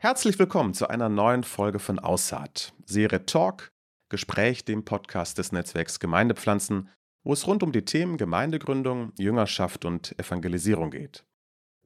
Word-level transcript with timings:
Herzlich 0.00 0.38
willkommen 0.38 0.74
zu 0.74 0.86
einer 0.86 1.08
neuen 1.08 1.42
Folge 1.42 1.80
von 1.80 1.98
Aussaat, 1.98 2.72
Serie 2.86 3.26
Talk, 3.26 3.72
Gespräch, 4.08 4.64
dem 4.64 4.84
Podcast 4.84 5.38
des 5.38 5.50
Netzwerks 5.50 5.98
Gemeindepflanzen, 5.98 6.88
wo 7.24 7.32
es 7.32 7.48
rund 7.48 7.64
um 7.64 7.72
die 7.72 7.84
Themen 7.84 8.16
Gemeindegründung, 8.16 9.12
Jüngerschaft 9.18 9.84
und 9.84 10.16
Evangelisierung 10.16 10.92
geht. 10.92 11.24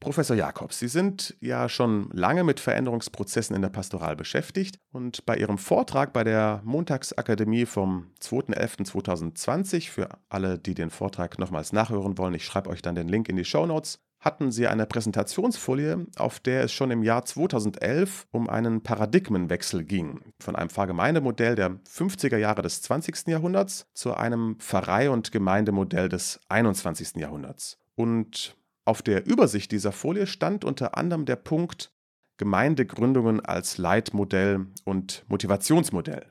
Professor 0.01 0.35
Jakobs, 0.35 0.79
Sie 0.79 0.89
sind 0.89 1.37
ja 1.41 1.69
schon 1.69 2.09
lange 2.13 2.43
mit 2.43 2.59
Veränderungsprozessen 2.59 3.55
in 3.55 3.61
der 3.61 3.69
Pastoral 3.69 4.17
beschäftigt 4.17 4.81
und 4.93 5.27
bei 5.27 5.37
Ihrem 5.37 5.59
Vortrag 5.59 6.15
bei 6.15 6.25
der 6.25 6.63
Montagsakademie 6.65 7.67
vom 7.67 8.11
2.11.2020, 8.23 9.91
für 9.91 10.09
alle, 10.31 10.59
die 10.59 10.73
den 10.73 10.89
Vortrag 10.89 11.39
nochmals 11.39 11.75
nachhören 11.75 12.17
wollen, 12.17 12.33
ich 12.33 12.47
schreibe 12.47 12.71
euch 12.71 12.81
dann 12.81 12.95
den 12.95 13.09
Link 13.09 13.29
in 13.29 13.37
die 13.37 13.45
Show 13.45 13.67
Notes, 13.67 13.99
hatten 14.21 14.51
Sie 14.51 14.67
eine 14.67 14.87
Präsentationsfolie, 14.87 16.07
auf 16.17 16.41
der 16.41 16.65
es 16.65 16.73
schon 16.73 16.91
im 16.91 17.03
Jahr 17.03 17.27
2011 17.27 18.27
um 18.31 18.49
einen 18.49 18.83
Paradigmenwechsel 18.83 19.85
ging, 19.85 20.33
von 20.39 20.57
einem 20.57 20.71
Pfarrgemeindemodell 20.71 21.57
der 21.57 21.79
50er 21.87 22.39
Jahre 22.39 22.63
des 22.63 22.81
20. 22.81 23.27
Jahrhunderts 23.29 23.87
zu 23.93 24.15
einem 24.15 24.57
Pfarrei- 24.59 25.11
und 25.11 25.31
Gemeindemodell 25.31 26.09
des 26.09 26.41
21. 26.49 27.17
Jahrhunderts. 27.17 27.79
Und 27.97 28.57
auf 28.85 29.03
der 29.03 29.27
Übersicht 29.27 29.73
dieser 29.73 29.93
Folie 29.93 30.27
stand 30.27 30.65
unter 30.65 30.97
anderem 30.97 31.25
der 31.25 31.37
Punkt 31.37 31.93
Gemeindegründungen 32.39 33.41
als 33.41 33.77
Leitmodell 33.77 34.67
und 34.85 35.25
Motivationsmodell. 35.29 36.27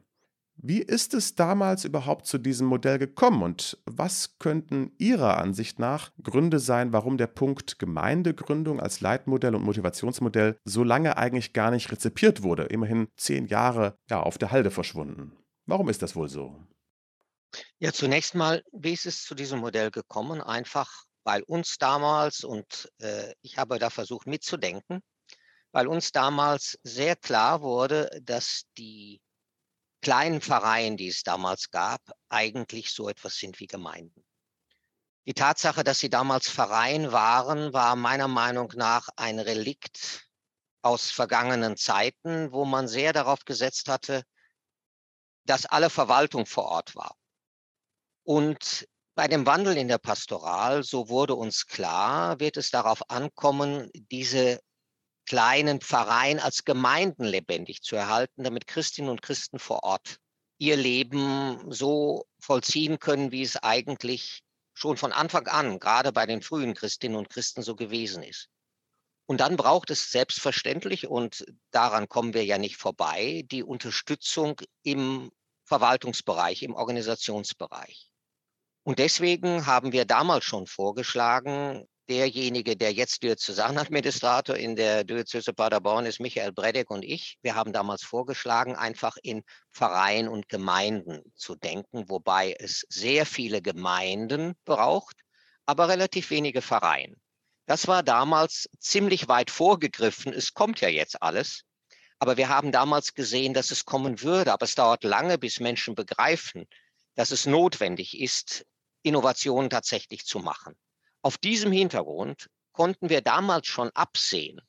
Wie 0.61 0.79
ist 0.81 1.13
es 1.13 1.35
damals 1.35 1.85
überhaupt 1.85 2.25
zu 2.25 2.37
diesem 2.37 2.67
Modell 2.67 2.97
gekommen 2.97 3.43
und 3.43 3.77
was 3.85 4.39
könnten 4.39 4.91
Ihrer 4.97 5.37
Ansicht 5.37 5.79
nach 5.79 6.11
Gründe 6.21 6.59
sein, 6.59 6.91
warum 6.91 7.17
der 7.17 7.27
Punkt 7.27 7.79
Gemeindegründung 7.79 8.81
als 8.81 8.99
Leitmodell 8.99 9.55
und 9.55 9.63
Motivationsmodell 9.63 10.57
so 10.65 10.83
lange 10.83 11.15
eigentlich 11.15 11.53
gar 11.53 11.71
nicht 11.71 11.91
rezipiert 11.93 12.43
wurde? 12.43 12.63
Immerhin 12.63 13.07
zehn 13.15 13.47
Jahre 13.47 13.95
ja, 14.09 14.19
auf 14.21 14.37
der 14.37 14.51
Halde 14.51 14.69
verschwunden. 14.69 15.31
Warum 15.65 15.87
ist 15.87 16.01
das 16.01 16.17
wohl 16.17 16.27
so? 16.27 16.59
Ja, 17.77 17.93
zunächst 17.93 18.35
mal, 18.35 18.61
wie 18.73 18.91
ist 18.91 19.05
es 19.05 19.23
zu 19.23 19.35
diesem 19.35 19.59
Modell 19.59 19.91
gekommen? 19.91 20.41
Einfach 20.41 21.05
weil 21.23 21.43
uns 21.43 21.77
damals, 21.77 22.43
und 22.43 22.91
äh, 22.99 23.33
ich 23.41 23.57
habe 23.57 23.79
da 23.79 23.89
versucht 23.89 24.27
mitzudenken, 24.27 25.01
weil 25.71 25.87
uns 25.87 26.11
damals 26.11 26.79
sehr 26.83 27.15
klar 27.15 27.61
wurde, 27.61 28.09
dass 28.23 28.63
die 28.77 29.21
kleinen 30.01 30.41
Vereine, 30.41 30.95
die 30.95 31.09
es 31.09 31.23
damals 31.23 31.71
gab, 31.71 32.01
eigentlich 32.29 32.91
so 32.91 33.09
etwas 33.09 33.35
sind 33.35 33.59
wie 33.59 33.67
Gemeinden. 33.67 34.25
Die 35.25 35.33
Tatsache, 35.33 35.83
dass 35.83 35.99
sie 35.99 36.09
damals 36.09 36.49
Verein 36.49 37.11
waren, 37.11 37.73
war 37.73 37.95
meiner 37.95 38.27
Meinung 38.27 38.73
nach 38.75 39.09
ein 39.15 39.39
Relikt 39.39 40.25
aus 40.81 41.11
vergangenen 41.11 41.77
Zeiten, 41.77 42.51
wo 42.51 42.65
man 42.65 42.87
sehr 42.87 43.13
darauf 43.13 43.45
gesetzt 43.45 43.89
hatte, 43.89 44.23
dass 45.45 45.65
alle 45.65 45.89
Verwaltung 45.89 46.45
vor 46.45 46.65
Ort 46.65 46.95
war. 46.95 47.15
Und 48.23 48.87
bei 49.19 49.27
dem 49.27 49.45
Wandel 49.45 49.75
in 49.75 49.89
der 49.89 49.97
Pastoral, 49.97 50.81
so 50.81 51.09
wurde 51.09 51.35
uns 51.35 51.67
klar, 51.67 52.39
wird 52.39 52.55
es 52.55 52.71
darauf 52.71 53.09
ankommen, 53.09 53.89
diese 53.93 54.61
kleinen 55.25 55.81
Pfarreien 55.81 56.39
als 56.39 56.63
Gemeinden 56.63 57.25
lebendig 57.25 57.81
zu 57.81 57.97
erhalten, 57.97 58.45
damit 58.45 58.65
Christinnen 58.65 59.11
und 59.11 59.21
Christen 59.21 59.59
vor 59.59 59.83
Ort 59.83 60.19
ihr 60.57 60.77
Leben 60.77 61.69
so 61.69 62.27
vollziehen 62.39 62.97
können, 62.99 63.33
wie 63.33 63.41
es 63.41 63.57
eigentlich 63.57 64.41
schon 64.73 64.95
von 64.95 65.11
Anfang 65.11 65.47
an, 65.47 65.79
gerade 65.79 66.13
bei 66.13 66.25
den 66.25 66.41
frühen 66.41 66.73
Christinnen 66.73 67.17
und 67.17 67.29
Christen 67.29 67.61
so 67.61 67.75
gewesen 67.75 68.23
ist. 68.23 68.47
Und 69.25 69.41
dann 69.41 69.57
braucht 69.57 69.89
es 69.89 70.11
selbstverständlich, 70.11 71.07
und 71.07 71.43
daran 71.71 72.07
kommen 72.07 72.33
wir 72.33 72.45
ja 72.45 72.57
nicht 72.57 72.77
vorbei, 72.77 73.43
die 73.51 73.63
Unterstützung 73.63 74.61
im 74.83 75.29
Verwaltungsbereich, 75.65 76.63
im 76.63 76.73
Organisationsbereich. 76.73 78.08
Und 78.83 78.99
deswegen 78.99 79.65
haben 79.65 79.91
wir 79.91 80.05
damals 80.05 80.45
schon 80.45 80.67
vorgeschlagen, 80.67 81.85
derjenige, 82.09 82.75
der 82.75 82.91
jetzt 82.91 83.21
Diözesanadministrator 83.21 84.55
in 84.55 84.75
der 84.75 85.03
Diözese 85.03 85.53
Paderborn 85.53 86.07
ist, 86.07 86.19
Michael 86.19 86.51
Bredek 86.51 86.89
und 86.89 87.03
ich. 87.03 87.37
Wir 87.43 87.55
haben 87.55 87.71
damals 87.71 88.03
vorgeschlagen, 88.03 88.75
einfach 88.75 89.15
in 89.21 89.43
Vereinen 89.69 90.27
und 90.27 90.49
Gemeinden 90.49 91.21
zu 91.35 91.55
denken, 91.55 92.09
wobei 92.09 92.55
es 92.57 92.85
sehr 92.89 93.25
viele 93.27 93.61
Gemeinden 93.61 94.55
braucht, 94.65 95.17
aber 95.67 95.87
relativ 95.87 96.31
wenige 96.31 96.63
Vereine. 96.63 97.15
Das 97.67 97.87
war 97.87 98.01
damals 98.01 98.67
ziemlich 98.79 99.27
weit 99.27 99.51
vorgegriffen. 99.51 100.33
Es 100.33 100.55
kommt 100.55 100.81
ja 100.81 100.89
jetzt 100.89 101.21
alles. 101.21 101.61
Aber 102.17 102.35
wir 102.35 102.49
haben 102.49 102.71
damals 102.71 103.13
gesehen, 103.13 103.53
dass 103.53 103.69
es 103.69 103.85
kommen 103.85 104.23
würde. 104.23 104.51
Aber 104.51 104.63
es 104.63 104.73
dauert 104.73 105.03
lange, 105.03 105.37
bis 105.37 105.59
Menschen 105.59 105.93
begreifen, 105.93 106.65
dass 107.13 107.29
es 107.29 107.45
notwendig 107.45 108.19
ist, 108.19 108.65
Innovationen 109.03 109.69
tatsächlich 109.69 110.25
zu 110.25 110.39
machen. 110.39 110.75
Auf 111.21 111.37
diesem 111.37 111.71
Hintergrund 111.71 112.49
konnten 112.71 113.09
wir 113.09 113.21
damals 113.21 113.67
schon 113.67 113.89
absehen, 113.93 114.61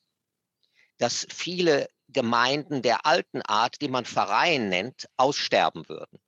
dass 0.97 1.25
viele 1.29 1.87
Gemeinden 2.09 2.81
der 2.81 3.05
alten 3.05 3.41
Art, 3.41 3.81
die 3.81 3.87
man 3.87 4.05
Verein 4.05 4.69
nennt, 4.69 5.07
aussterben 5.17 5.87
würden. 5.87 6.19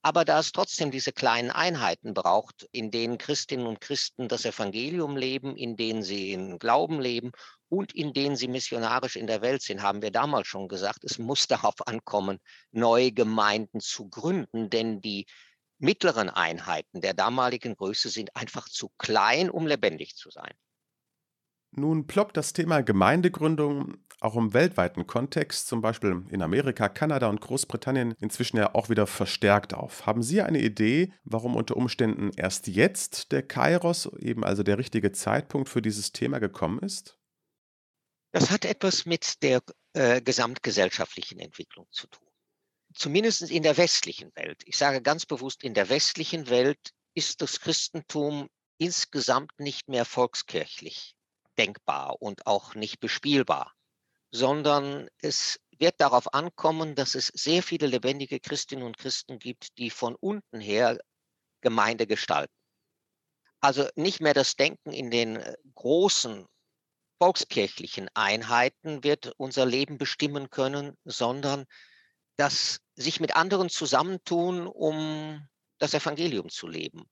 Aber 0.00 0.24
da 0.24 0.38
es 0.38 0.52
trotzdem 0.52 0.92
diese 0.92 1.12
kleinen 1.12 1.50
Einheiten 1.50 2.14
braucht, 2.14 2.68
in 2.70 2.92
denen 2.92 3.18
Christinnen 3.18 3.66
und 3.66 3.80
Christen 3.80 4.28
das 4.28 4.44
Evangelium 4.44 5.16
leben, 5.16 5.56
in 5.56 5.76
denen 5.76 6.04
sie 6.04 6.32
im 6.32 6.58
Glauben 6.58 7.00
leben 7.00 7.32
und 7.68 7.92
in 7.94 8.12
denen 8.12 8.36
sie 8.36 8.46
missionarisch 8.46 9.16
in 9.16 9.26
der 9.26 9.42
Welt 9.42 9.62
sind, 9.62 9.82
haben 9.82 10.00
wir 10.00 10.12
damals 10.12 10.46
schon 10.46 10.68
gesagt, 10.68 11.02
es 11.02 11.18
muss 11.18 11.46
darauf 11.48 11.86
ankommen, 11.86 12.38
neue 12.70 13.10
Gemeinden 13.10 13.80
zu 13.80 14.08
gründen, 14.08 14.70
denn 14.70 15.00
die 15.00 15.26
mittleren 15.78 16.28
Einheiten 16.28 17.00
der 17.00 17.14
damaligen 17.14 17.76
Größe 17.76 18.08
sind 18.08 18.34
einfach 18.36 18.68
zu 18.68 18.90
klein, 18.98 19.50
um 19.50 19.66
lebendig 19.66 20.16
zu 20.16 20.30
sein. 20.30 20.52
Nun 21.70 22.06
ploppt 22.06 22.36
das 22.36 22.52
Thema 22.52 22.82
Gemeindegründung 22.82 23.98
auch 24.20 24.36
im 24.36 24.52
weltweiten 24.52 25.06
Kontext, 25.06 25.68
zum 25.68 25.80
Beispiel 25.80 26.24
in 26.30 26.42
Amerika, 26.42 26.88
Kanada 26.88 27.28
und 27.28 27.40
Großbritannien, 27.40 28.14
inzwischen 28.18 28.56
ja 28.56 28.74
auch 28.74 28.88
wieder 28.88 29.06
verstärkt 29.06 29.74
auf. 29.74 30.06
Haben 30.06 30.22
Sie 30.22 30.42
eine 30.42 30.60
Idee, 30.60 31.12
warum 31.24 31.54
unter 31.54 31.76
Umständen 31.76 32.30
erst 32.36 32.66
jetzt 32.66 33.30
der 33.32 33.42
Kairos, 33.42 34.10
eben 34.18 34.44
also 34.44 34.62
der 34.62 34.78
richtige 34.78 35.12
Zeitpunkt 35.12 35.68
für 35.68 35.82
dieses 35.82 36.12
Thema 36.12 36.38
gekommen 36.40 36.80
ist? 36.80 37.16
Das 38.32 38.50
hat 38.50 38.64
etwas 38.64 39.06
mit 39.06 39.42
der 39.42 39.62
äh, 39.94 40.20
gesamtgesellschaftlichen 40.20 41.38
Entwicklung 41.38 41.86
zu 41.90 42.08
tun. 42.08 42.27
Zumindest 42.98 43.42
in 43.42 43.62
der 43.62 43.76
westlichen 43.76 44.34
Welt. 44.34 44.60
Ich 44.64 44.76
sage 44.76 45.00
ganz 45.00 45.24
bewusst, 45.24 45.62
in 45.62 45.72
der 45.72 45.88
westlichen 45.88 46.48
Welt 46.48 46.90
ist 47.14 47.40
das 47.42 47.60
Christentum 47.60 48.48
insgesamt 48.76 49.52
nicht 49.60 49.88
mehr 49.88 50.04
volkskirchlich 50.04 51.14
denkbar 51.56 52.20
und 52.20 52.48
auch 52.48 52.74
nicht 52.74 52.98
bespielbar, 52.98 53.72
sondern 54.32 55.08
es 55.22 55.60
wird 55.78 56.00
darauf 56.00 56.34
ankommen, 56.34 56.96
dass 56.96 57.14
es 57.14 57.28
sehr 57.28 57.62
viele 57.62 57.86
lebendige 57.86 58.40
Christinnen 58.40 58.84
und 58.84 58.98
Christen 58.98 59.38
gibt, 59.38 59.78
die 59.78 59.90
von 59.90 60.16
unten 60.16 60.58
her 60.58 60.98
Gemeinde 61.60 62.08
gestalten. 62.08 62.52
Also 63.60 63.88
nicht 63.94 64.20
mehr 64.20 64.34
das 64.34 64.56
Denken 64.56 64.92
in 64.92 65.12
den 65.12 65.36
äh, 65.36 65.56
großen 65.76 66.46
volkskirchlichen 67.20 68.08
Einheiten 68.14 69.04
wird 69.04 69.32
unser 69.36 69.66
Leben 69.66 69.98
bestimmen 69.98 70.50
können, 70.50 70.96
sondern 71.04 71.64
das 72.38 72.80
sich 72.94 73.20
mit 73.20 73.36
anderen 73.36 73.68
zusammentun, 73.68 74.66
um 74.66 75.46
das 75.78 75.92
Evangelium 75.92 76.48
zu 76.48 76.66
leben. 76.66 77.04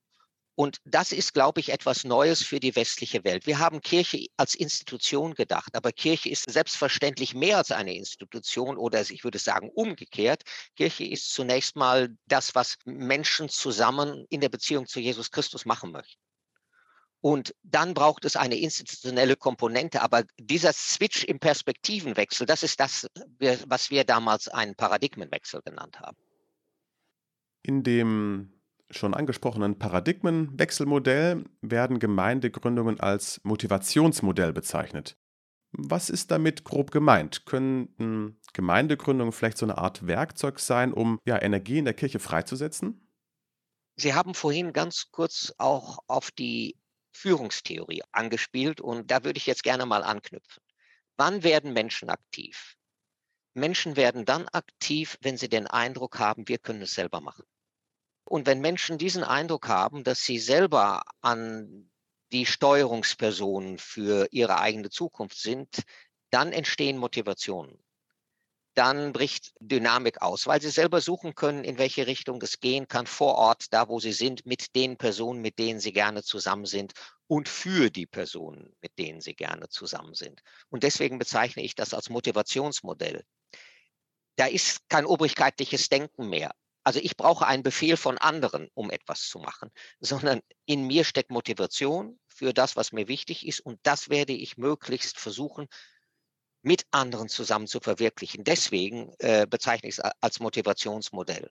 Und 0.58 0.78
das 0.86 1.12
ist, 1.12 1.34
glaube 1.34 1.60
ich, 1.60 1.68
etwas 1.68 2.04
Neues 2.04 2.42
für 2.42 2.60
die 2.60 2.74
westliche 2.74 3.24
Welt. 3.24 3.46
Wir 3.46 3.58
haben 3.58 3.82
Kirche 3.82 4.26
als 4.38 4.54
Institution 4.54 5.34
gedacht, 5.34 5.76
aber 5.76 5.92
Kirche 5.92 6.30
ist 6.30 6.50
selbstverständlich 6.50 7.34
mehr 7.34 7.58
als 7.58 7.70
eine 7.72 7.94
Institution 7.94 8.78
oder 8.78 9.02
ich 9.02 9.22
würde 9.22 9.38
sagen 9.38 9.68
umgekehrt. 9.74 10.44
Kirche 10.74 11.04
ist 11.04 11.34
zunächst 11.34 11.76
mal 11.76 12.16
das, 12.26 12.54
was 12.54 12.76
Menschen 12.86 13.50
zusammen 13.50 14.24
in 14.30 14.40
der 14.40 14.48
Beziehung 14.48 14.86
zu 14.86 14.98
Jesus 14.98 15.30
Christus 15.30 15.66
machen 15.66 15.92
möchten. 15.92 16.25
Und 17.20 17.54
dann 17.62 17.94
braucht 17.94 18.24
es 18.24 18.36
eine 18.36 18.56
institutionelle 18.56 19.36
Komponente. 19.36 20.02
Aber 20.02 20.24
dieser 20.38 20.72
Switch 20.72 21.24
im 21.24 21.38
Perspektivenwechsel, 21.38 22.46
das 22.46 22.62
ist 22.62 22.78
das, 22.78 23.08
was 23.66 23.90
wir 23.90 24.04
damals 24.04 24.48
einen 24.48 24.74
Paradigmenwechsel 24.74 25.62
genannt 25.62 26.00
haben. 26.00 26.16
In 27.62 27.82
dem 27.82 28.52
schon 28.90 29.14
angesprochenen 29.14 29.78
Paradigmenwechselmodell 29.78 31.44
werden 31.60 31.98
Gemeindegründungen 31.98 33.00
als 33.00 33.40
Motivationsmodell 33.42 34.52
bezeichnet. 34.52 35.16
Was 35.72 36.08
ist 36.08 36.30
damit 36.30 36.64
grob 36.64 36.90
gemeint? 36.90 37.44
Könnten 37.44 38.40
Gemeindegründungen 38.52 39.32
vielleicht 39.32 39.58
so 39.58 39.66
eine 39.66 39.78
Art 39.78 40.06
Werkzeug 40.06 40.60
sein, 40.60 40.92
um 40.92 41.18
ja, 41.26 41.40
Energie 41.42 41.78
in 41.78 41.84
der 41.84 41.94
Kirche 41.94 42.18
freizusetzen? 42.18 43.06
Sie 43.96 44.14
haben 44.14 44.34
vorhin 44.34 44.72
ganz 44.72 45.10
kurz 45.10 45.52
auch 45.58 45.98
auf 46.06 46.30
die 46.30 46.76
Führungstheorie 47.16 48.02
angespielt 48.12 48.80
und 48.80 49.10
da 49.10 49.24
würde 49.24 49.38
ich 49.38 49.46
jetzt 49.46 49.62
gerne 49.62 49.86
mal 49.86 50.02
anknüpfen. 50.02 50.62
Wann 51.16 51.42
werden 51.42 51.72
Menschen 51.72 52.10
aktiv? 52.10 52.76
Menschen 53.54 53.96
werden 53.96 54.24
dann 54.26 54.48
aktiv, 54.48 55.16
wenn 55.22 55.38
sie 55.38 55.48
den 55.48 55.66
Eindruck 55.66 56.18
haben, 56.18 56.46
wir 56.46 56.58
können 56.58 56.82
es 56.82 56.94
selber 56.94 57.20
machen. 57.20 57.44
Und 58.24 58.46
wenn 58.46 58.60
Menschen 58.60 58.98
diesen 58.98 59.24
Eindruck 59.24 59.68
haben, 59.68 60.04
dass 60.04 60.24
sie 60.24 60.38
selber 60.38 61.02
an 61.22 61.90
die 62.32 62.44
Steuerungspersonen 62.44 63.78
für 63.78 64.28
ihre 64.30 64.58
eigene 64.58 64.90
Zukunft 64.90 65.38
sind, 65.38 65.84
dann 66.30 66.52
entstehen 66.52 66.98
Motivationen 66.98 67.82
dann 68.76 69.12
bricht 69.12 69.54
Dynamik 69.60 70.22
aus, 70.22 70.46
weil 70.46 70.60
sie 70.60 70.70
selber 70.70 71.00
suchen 71.00 71.34
können, 71.34 71.64
in 71.64 71.78
welche 71.78 72.06
Richtung 72.06 72.40
es 72.42 72.60
gehen 72.60 72.88
kann, 72.88 73.06
vor 73.06 73.36
Ort, 73.36 73.72
da 73.72 73.88
wo 73.88 74.00
sie 74.00 74.12
sind, 74.12 74.44
mit 74.46 74.76
den 74.76 74.96
Personen, 74.96 75.40
mit 75.40 75.58
denen 75.58 75.80
sie 75.80 75.92
gerne 75.92 76.22
zusammen 76.22 76.66
sind 76.66 76.92
und 77.26 77.48
für 77.48 77.90
die 77.90 78.06
Personen, 78.06 78.74
mit 78.80 78.98
denen 78.98 79.20
sie 79.20 79.34
gerne 79.34 79.68
zusammen 79.68 80.14
sind. 80.14 80.42
Und 80.68 80.82
deswegen 80.82 81.18
bezeichne 81.18 81.62
ich 81.62 81.74
das 81.74 81.94
als 81.94 82.10
Motivationsmodell. 82.10 83.24
Da 84.36 84.46
ist 84.46 84.88
kein 84.88 85.06
obrigkeitliches 85.06 85.88
Denken 85.88 86.28
mehr. 86.28 86.54
Also 86.84 87.00
ich 87.00 87.16
brauche 87.16 87.46
einen 87.46 87.64
Befehl 87.64 87.96
von 87.96 88.16
anderen, 88.18 88.68
um 88.74 88.90
etwas 88.90 89.26
zu 89.28 89.40
machen, 89.40 89.72
sondern 89.98 90.40
in 90.66 90.86
mir 90.86 91.02
steckt 91.02 91.30
Motivation 91.30 92.20
für 92.28 92.52
das, 92.52 92.76
was 92.76 92.92
mir 92.92 93.08
wichtig 93.08 93.44
ist. 93.44 93.58
Und 93.58 93.80
das 93.82 94.08
werde 94.08 94.34
ich 94.34 94.56
möglichst 94.56 95.18
versuchen, 95.18 95.66
mit 96.66 96.84
anderen 96.90 97.28
zusammen 97.28 97.68
zu 97.68 97.78
verwirklichen. 97.80 98.42
Deswegen 98.42 99.12
äh, 99.20 99.46
bezeichne 99.48 99.88
ich 99.88 99.98
es 99.98 100.04
als 100.20 100.40
Motivationsmodell. 100.40 101.48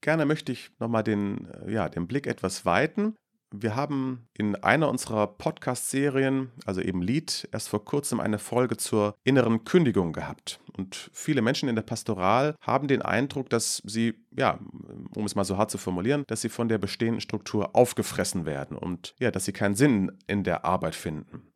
Gerne 0.00 0.24
möchte 0.24 0.52
ich 0.52 0.70
nochmal 0.78 1.02
den, 1.02 1.50
äh, 1.66 1.72
ja, 1.72 1.88
den 1.88 2.06
Blick 2.06 2.26
etwas 2.26 2.64
weiten. 2.64 3.16
Wir 3.56 3.76
haben 3.76 4.28
in 4.36 4.56
einer 4.56 4.88
unserer 4.88 5.26
Podcast-Serien, 5.26 6.50
also 6.64 6.80
eben 6.80 7.02
Lied, 7.02 7.48
erst 7.52 7.68
vor 7.68 7.84
kurzem 7.84 8.20
eine 8.20 8.38
Folge 8.38 8.76
zur 8.76 9.14
inneren 9.24 9.64
Kündigung 9.64 10.12
gehabt. 10.12 10.60
Und 10.76 11.10
viele 11.12 11.42
Menschen 11.42 11.68
in 11.68 11.76
der 11.76 11.82
Pastoral 11.82 12.56
haben 12.60 12.88
den 12.88 13.02
Eindruck, 13.02 13.50
dass 13.50 13.80
sie, 13.84 14.14
ja, 14.36 14.58
um 15.14 15.24
es 15.24 15.34
mal 15.34 15.44
so 15.44 15.56
hart 15.56 15.70
zu 15.70 15.78
formulieren, 15.78 16.24
dass 16.26 16.40
sie 16.40 16.48
von 16.48 16.68
der 16.68 16.78
bestehenden 16.78 17.20
Struktur 17.20 17.74
aufgefressen 17.74 18.44
werden 18.44 18.76
und 18.76 19.14
ja, 19.18 19.30
dass 19.30 19.44
sie 19.44 19.52
keinen 19.52 19.76
Sinn 19.76 20.18
in 20.26 20.44
der 20.44 20.64
Arbeit 20.64 20.94
finden. 20.94 21.53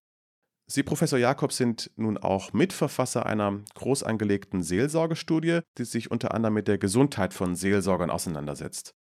Sie, 0.71 0.83
Professor 0.83 1.19
Jakob, 1.19 1.53
sind 1.53 1.91
nun 1.97 2.19
auch 2.19 2.53
Mitverfasser 2.53 3.25
einer 3.25 3.65
groß 3.75 4.03
angelegten 4.03 4.63
Seelsorgestudie, 4.63 5.61
die 5.79 5.85
sich 5.85 6.11
unter 6.11 6.35
anderem 6.35 6.55
mit 6.55 6.69
der 6.69 6.77
Gesundheit 6.77 7.33
von 7.33 7.57
Seelsorgern 7.57 8.11
auseinandersetzt. 8.11 8.95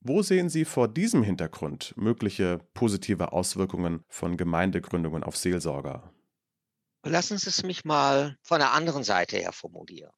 Wo 0.00 0.22
sehen 0.22 0.48
Sie 0.48 0.64
vor 0.64 0.88
diesem 0.88 1.22
Hintergrund 1.22 1.92
mögliche 1.96 2.58
positive 2.72 3.32
Auswirkungen 3.32 4.02
von 4.08 4.38
Gemeindegründungen 4.38 5.22
auf 5.22 5.36
Seelsorger? 5.36 6.14
Lassen 7.04 7.36
Sie 7.36 7.50
es 7.50 7.62
mich 7.62 7.84
mal 7.84 8.38
von 8.42 8.60
der 8.60 8.72
anderen 8.72 9.04
Seite 9.04 9.36
her 9.36 9.52
formulieren. 9.52 10.12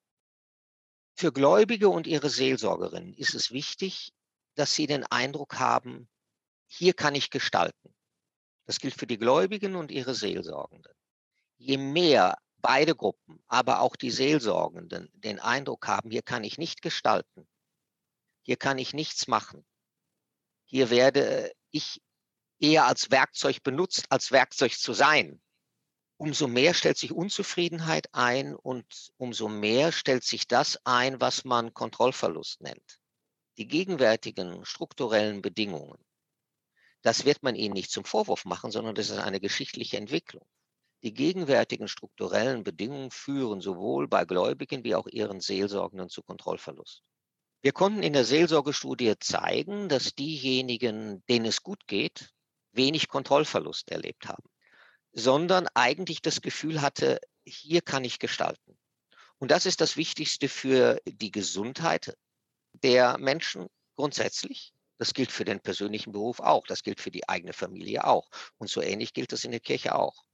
Für 1.17 1.33
Gläubige 1.33 1.89
und 1.89 2.07
ihre 2.07 2.31
Seelsorgerinnen 2.31 3.15
ist 3.15 3.35
es 3.35 3.51
wichtig, 3.51 4.13
dass 4.55 4.75
sie 4.75 4.87
den 4.87 5.05
Eindruck 5.05 5.59
haben, 5.59 6.09
hier 6.67 6.95
kann 6.95 7.15
ich 7.15 7.31
gestalten. 7.31 7.94
Das 8.67 8.79
gilt 8.79 8.95
für 8.95 9.07
die 9.07 9.19
Gläubigen 9.19 9.77
und 9.77 9.91
ihre 9.91 10.15
Seelsorgenden. 10.15 10.93
Je 11.57 11.77
mehr 11.77 12.39
beide 12.59 12.95
Gruppen, 12.95 13.43
aber 13.47 13.81
auch 13.81 13.95
die 13.95 14.11
Seelsorgenden 14.11 15.11
den 15.13 15.39
Eindruck 15.39 15.87
haben, 15.87 16.11
hier 16.11 16.23
kann 16.23 16.45
ich 16.45 16.57
nicht 16.57 16.81
gestalten, 16.81 17.47
hier 18.43 18.57
kann 18.57 18.79
ich 18.79 18.95
nichts 18.95 19.29
machen, 19.29 19.67
hier 20.65 20.89
werde 20.89 21.53
ich 21.71 22.01
eher 22.59 22.87
als 22.87 23.11
Werkzeug 23.11 23.63
benutzt, 23.63 24.07
als 24.09 24.33
Werkzeug 24.33 24.73
zu 24.73 24.95
sein, 24.95 25.43
umso 26.17 26.49
mehr 26.49 26.73
stellt 26.73 26.97
sich 26.97 27.13
Unzufriedenheit 27.13 28.09
ein 28.15 28.55
und 28.55 29.13
umso 29.19 29.49
mehr 29.49 29.93
stellt 29.93 30.25
sich 30.25 30.47
das 30.49 30.79
ein, 30.85 31.21
was 31.21 31.45
man 31.45 31.75
Kontrollverlust 31.75 32.63
nennt. 32.63 32.99
Die 33.59 33.69
gegenwärtigen 33.69 34.65
strukturellen 34.65 35.43
Bedingungen 35.43 35.99
das 37.05 37.27
wird 37.27 37.43
man 37.43 37.55
ihnen 37.55 37.75
nicht 37.75 37.91
zum 37.91 38.05
Vorwurf 38.05 38.47
machen, 38.47 38.71
sondern 38.71 38.95
das 38.95 39.11
ist 39.11 39.19
eine 39.19 39.39
geschichtliche 39.39 39.99
Entwicklung. 39.99 40.45
Die 41.03 41.13
gegenwärtigen 41.13 41.87
strukturellen 41.87 42.65
Bedingungen 42.65 43.11
führen 43.11 43.61
sowohl 43.61 44.09
bei 44.09 44.25
Gläubigen 44.25 44.85
wie 44.85 44.95
auch 44.95 45.07
ihren 45.07 45.41
Seelsorgenden 45.41 46.09
zu 46.09 46.23
Kontrollverlust. 46.23 47.03
Wir 47.61 47.73
konnten 47.73 48.03
in 48.03 48.15
der 48.15 48.25
Seelsorgestudie 48.25 49.15
zeigen, 49.21 49.91
dass 49.91 50.15
diejenigen, 50.15 51.23
denen 51.29 51.45
es 51.45 51.63
gut 51.63 51.87
geht, 51.87 52.31
wenig 52.73 53.09
Kontrollverlust 53.09 53.91
erlebt 53.91 54.27
haben, 54.27 54.45
sondern 55.13 55.69
eigentlich 55.75 56.23
das 56.23 56.41
Gefühl 56.41 56.81
hatte, 56.81 57.21
hier 57.45 57.83
kann 57.83 58.05
ich 58.05 58.19
gestalten. 58.19 58.79
Und 59.37 59.51
das 59.51 59.67
ist 59.67 59.83
das 59.83 59.99
Wichtigste 59.99 60.49
für 60.49 61.03
die 61.07 61.31
Gesundheit 61.31 62.17
der 62.73 63.19
Menschen 63.19 63.67
grundsätzlich, 63.95 64.74
das 64.99 65.15
gilt 65.15 65.33
für 65.33 65.45
den 65.45 65.61
persönlichen 65.61 66.13
Beruf 66.13 66.41
auch. 66.41 66.67
Das 66.67 66.83
gilt 66.83 67.01
für 67.01 67.11
die 67.11 67.29
eigene 67.29 67.53
Familie 67.53 68.05
auch. 68.07 68.29
Und 68.59 68.69
so 68.69 68.81
ähnlich 68.81 69.13
gilt 69.13 69.33
das 69.33 69.45
in 69.45 69.51
der 69.51 69.61
Kirche 69.61 69.95
auch. 69.95 70.25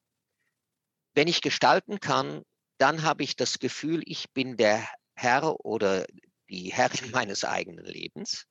Wenn 1.14 1.28
ich 1.28 1.40
gestalten 1.40 2.00
kann, 2.00 2.42
dann 2.78 3.02
habe 3.02 3.22
ich 3.22 3.36
das 3.36 3.58
Gefühl, 3.58 4.02
ich 4.04 4.30
bin 4.32 4.56
der 4.56 4.86
Herr 5.14 5.64
oder 5.64 6.06
die 6.48 6.72
Herrin 6.72 7.10
meines 7.12 7.44
eigenen 7.44 7.84
Lebens. 7.84 8.46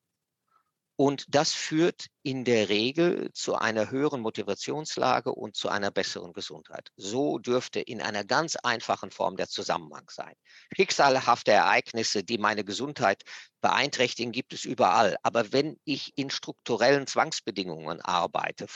Und 0.99 1.33
das 1.33 1.53
führt 1.53 2.07
in 2.23 2.43
der 2.43 2.67
Regel 2.67 3.31
zu 3.31 3.55
einer 3.55 3.89
höheren 3.89 4.19
Motivationslage 4.19 5.31
und 5.31 5.55
zu 5.55 5.69
einer 5.69 5.91
besseren 5.91 6.33
Gesundheit. 6.33 6.91
So 6.97 7.37
dürfte 7.37 7.79
in 7.79 8.01
einer 8.01 8.25
ganz 8.25 8.57
einfachen 8.57 9.09
Form 9.09 9.37
der 9.37 9.47
Zusammenhang 9.47 10.09
sein. 10.09 10.33
Schicksalhafte 10.75 11.53
Ereignisse, 11.53 12.25
die 12.25 12.37
meine 12.37 12.65
Gesundheit 12.65 13.23
beeinträchtigen, 13.61 14.33
gibt 14.33 14.51
es 14.51 14.65
überall. 14.65 15.15
Aber 15.23 15.53
wenn 15.53 15.79
ich 15.85 16.11
in 16.17 16.29
strukturellen 16.29 17.07
Zwangsbedingungen 17.07 18.01
arbeite, 18.01 18.67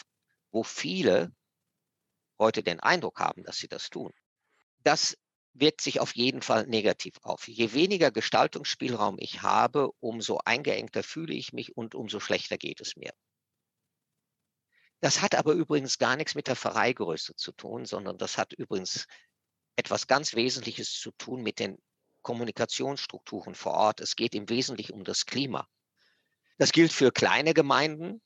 wo 0.49 0.63
viele 0.63 1.29
heute 2.39 2.63
den 2.63 2.79
Eindruck 2.79 3.19
haben, 3.19 3.43
dass 3.43 3.57
sie 3.57 3.67
das 3.67 3.89
tun, 3.89 4.13
das 4.85 5.17
wirkt 5.53 5.81
sich 5.81 5.99
auf 5.99 6.15
jeden 6.15 6.41
Fall 6.41 6.65
negativ 6.67 7.13
auf. 7.21 7.47
Je 7.47 7.73
weniger 7.73 8.11
Gestaltungsspielraum 8.11 9.17
ich 9.19 9.41
habe, 9.41 9.91
umso 9.99 10.39
eingeengter 10.43 11.03
fühle 11.03 11.33
ich 11.33 11.53
mich 11.53 11.77
und 11.77 11.95
umso 11.95 12.19
schlechter 12.19 12.57
geht 12.57 12.81
es 12.81 12.95
mir. 12.95 13.13
Das 14.99 15.21
hat 15.21 15.35
aber 15.35 15.53
übrigens 15.53 15.97
gar 15.97 16.15
nichts 16.15 16.33
mit 16.33 16.47
der 16.47 16.55
Pfarreigröße 16.55 17.35
zu 17.35 17.51
tun, 17.51 17.85
sondern 17.85 18.17
das 18.17 18.37
hat 18.37 18.53
übrigens 18.53 19.05
etwas 19.75 20.07
ganz 20.07 20.33
Wesentliches 20.33 20.93
zu 20.93 21.11
tun 21.11 21.43
mit 21.43 21.59
den 21.59 21.77
Kommunikationsstrukturen 22.21 23.53
vor 23.53 23.73
Ort. 23.73 23.99
Es 23.99 24.15
geht 24.15 24.33
im 24.33 24.49
Wesentlichen 24.49 24.93
um 24.93 25.03
das 25.03 25.25
Klima. 25.25 25.67
Das 26.57 26.71
gilt 26.71 26.93
für 26.93 27.11
kleine 27.11 27.53
Gemeinden 27.53 28.21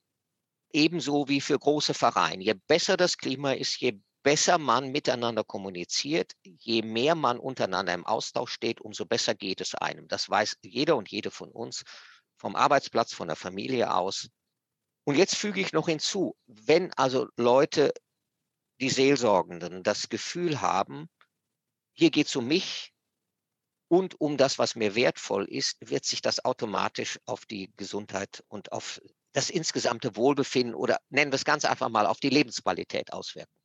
ebenso 0.71 1.27
wie 1.27 1.41
für 1.41 1.57
große 1.57 1.93
Vereine. 1.93 2.43
Je 2.43 2.53
besser 2.67 2.97
das 2.97 3.17
Klima 3.17 3.53
ist, 3.53 3.79
je 3.79 3.99
besser 4.27 4.57
man 4.57 4.91
miteinander 4.91 5.45
kommuniziert, 5.45 6.33
je 6.43 6.81
mehr 6.81 7.15
man 7.15 7.39
untereinander 7.39 7.93
im 7.93 8.05
Austausch 8.05 8.51
steht, 8.51 8.81
umso 8.81 9.05
besser 9.05 9.35
geht 9.35 9.61
es 9.61 9.73
einem. 9.73 10.09
Das 10.09 10.29
weiß 10.29 10.57
jeder 10.63 10.97
und 10.97 11.09
jede 11.09 11.31
von 11.31 11.49
uns 11.49 11.85
vom 12.35 12.57
Arbeitsplatz, 12.57 13.13
von 13.13 13.29
der 13.29 13.37
Familie 13.37 13.95
aus. 13.95 14.27
Und 15.05 15.15
jetzt 15.15 15.37
füge 15.37 15.61
ich 15.61 15.71
noch 15.71 15.87
hinzu, 15.87 16.35
wenn 16.45 16.91
also 16.95 17.29
Leute, 17.37 17.93
die 18.81 18.89
Seelsorgenden, 18.89 19.81
das 19.81 20.09
Gefühl 20.09 20.59
haben, 20.59 21.07
hier 21.93 22.11
geht 22.11 22.27
es 22.27 22.35
um 22.35 22.47
mich 22.47 22.91
und 23.87 24.19
um 24.19 24.35
das, 24.35 24.59
was 24.59 24.75
mir 24.75 24.93
wertvoll 24.93 25.45
ist, 25.45 25.77
wird 25.79 26.03
sich 26.03 26.21
das 26.21 26.43
automatisch 26.43 27.17
auf 27.27 27.45
die 27.45 27.71
Gesundheit 27.77 28.43
und 28.49 28.73
auf 28.73 28.99
das 29.31 29.49
insgesamte 29.49 30.17
Wohlbefinden 30.17 30.75
oder 30.75 30.97
nennen 31.07 31.31
wir 31.31 31.37
es 31.37 31.45
ganz 31.45 31.63
einfach 31.63 31.87
mal 31.87 32.05
auf 32.05 32.19
die 32.19 32.29
Lebensqualität 32.29 33.13
auswirken. 33.13 33.56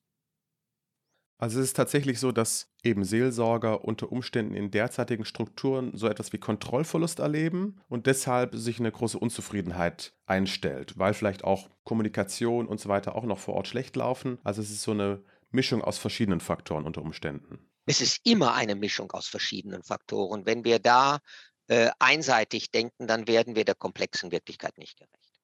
Also 1.42 1.58
es 1.58 1.66
ist 1.66 1.76
tatsächlich 1.76 2.20
so, 2.20 2.30
dass 2.30 2.68
eben 2.84 3.02
Seelsorger 3.02 3.84
unter 3.84 4.12
Umständen 4.12 4.54
in 4.54 4.70
derzeitigen 4.70 5.24
Strukturen 5.24 5.90
so 5.92 6.06
etwas 6.06 6.32
wie 6.32 6.38
Kontrollverlust 6.38 7.18
erleben 7.18 7.80
und 7.88 8.06
deshalb 8.06 8.54
sich 8.54 8.78
eine 8.78 8.92
große 8.92 9.18
Unzufriedenheit 9.18 10.12
einstellt, 10.24 10.96
weil 11.00 11.14
vielleicht 11.14 11.42
auch 11.42 11.68
Kommunikation 11.82 12.68
und 12.68 12.78
so 12.78 12.88
weiter 12.88 13.16
auch 13.16 13.24
noch 13.24 13.40
vor 13.40 13.54
Ort 13.54 13.66
schlecht 13.66 13.96
laufen. 13.96 14.38
Also 14.44 14.62
es 14.62 14.70
ist 14.70 14.82
so 14.82 14.92
eine 14.92 15.20
Mischung 15.50 15.82
aus 15.82 15.98
verschiedenen 15.98 16.38
Faktoren 16.38 16.84
unter 16.84 17.02
Umständen. 17.02 17.58
Es 17.86 18.00
ist 18.00 18.20
immer 18.22 18.54
eine 18.54 18.76
Mischung 18.76 19.10
aus 19.10 19.26
verschiedenen 19.26 19.82
Faktoren. 19.82 20.46
Wenn 20.46 20.64
wir 20.64 20.78
da 20.78 21.18
äh, 21.66 21.90
einseitig 21.98 22.70
denken, 22.70 23.08
dann 23.08 23.26
werden 23.26 23.56
wir 23.56 23.64
der 23.64 23.74
komplexen 23.74 24.30
Wirklichkeit 24.30 24.78
nicht 24.78 24.96
gerecht. 24.96 25.40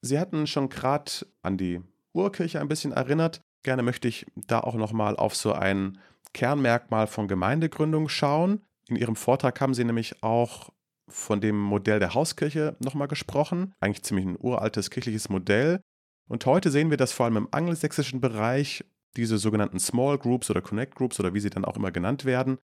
Sie 0.00 0.18
hatten 0.18 0.48
schon 0.48 0.68
gerade 0.68 1.12
an 1.42 1.56
die 1.56 1.80
Urkirche 2.12 2.60
ein 2.60 2.66
bisschen 2.66 2.90
erinnert. 2.90 3.42
Gerne 3.62 3.82
möchte 3.82 4.08
ich 4.08 4.26
da 4.34 4.60
auch 4.60 4.74
nochmal 4.74 5.16
auf 5.16 5.36
so 5.36 5.52
ein 5.52 5.98
Kernmerkmal 6.32 7.06
von 7.06 7.28
Gemeindegründung 7.28 8.08
schauen. 8.08 8.62
In 8.88 8.96
Ihrem 8.96 9.16
Vortrag 9.16 9.60
haben 9.60 9.74
Sie 9.74 9.84
nämlich 9.84 10.22
auch 10.22 10.70
von 11.08 11.40
dem 11.40 11.60
Modell 11.60 11.98
der 11.98 12.14
Hauskirche 12.14 12.76
nochmal 12.80 13.08
gesprochen. 13.08 13.74
Eigentlich 13.80 14.02
ziemlich 14.02 14.26
ein 14.26 14.38
uraltes 14.38 14.90
kirchliches 14.90 15.28
Modell. 15.28 15.80
Und 16.28 16.46
heute 16.46 16.70
sehen 16.70 16.90
wir, 16.90 16.96
dass 16.96 17.12
vor 17.12 17.26
allem 17.26 17.36
im 17.36 17.48
angelsächsischen 17.50 18.20
Bereich 18.20 18.84
diese 19.16 19.38
sogenannten 19.38 19.78
Small 19.78 20.18
Groups 20.18 20.50
oder 20.50 20.62
Connect 20.62 20.94
Groups 20.94 21.20
oder 21.20 21.34
wie 21.34 21.40
sie 21.40 21.50
dann 21.50 21.64
auch 21.64 21.76
immer 21.76 21.92
genannt 21.92 22.24
werden, 22.24 22.58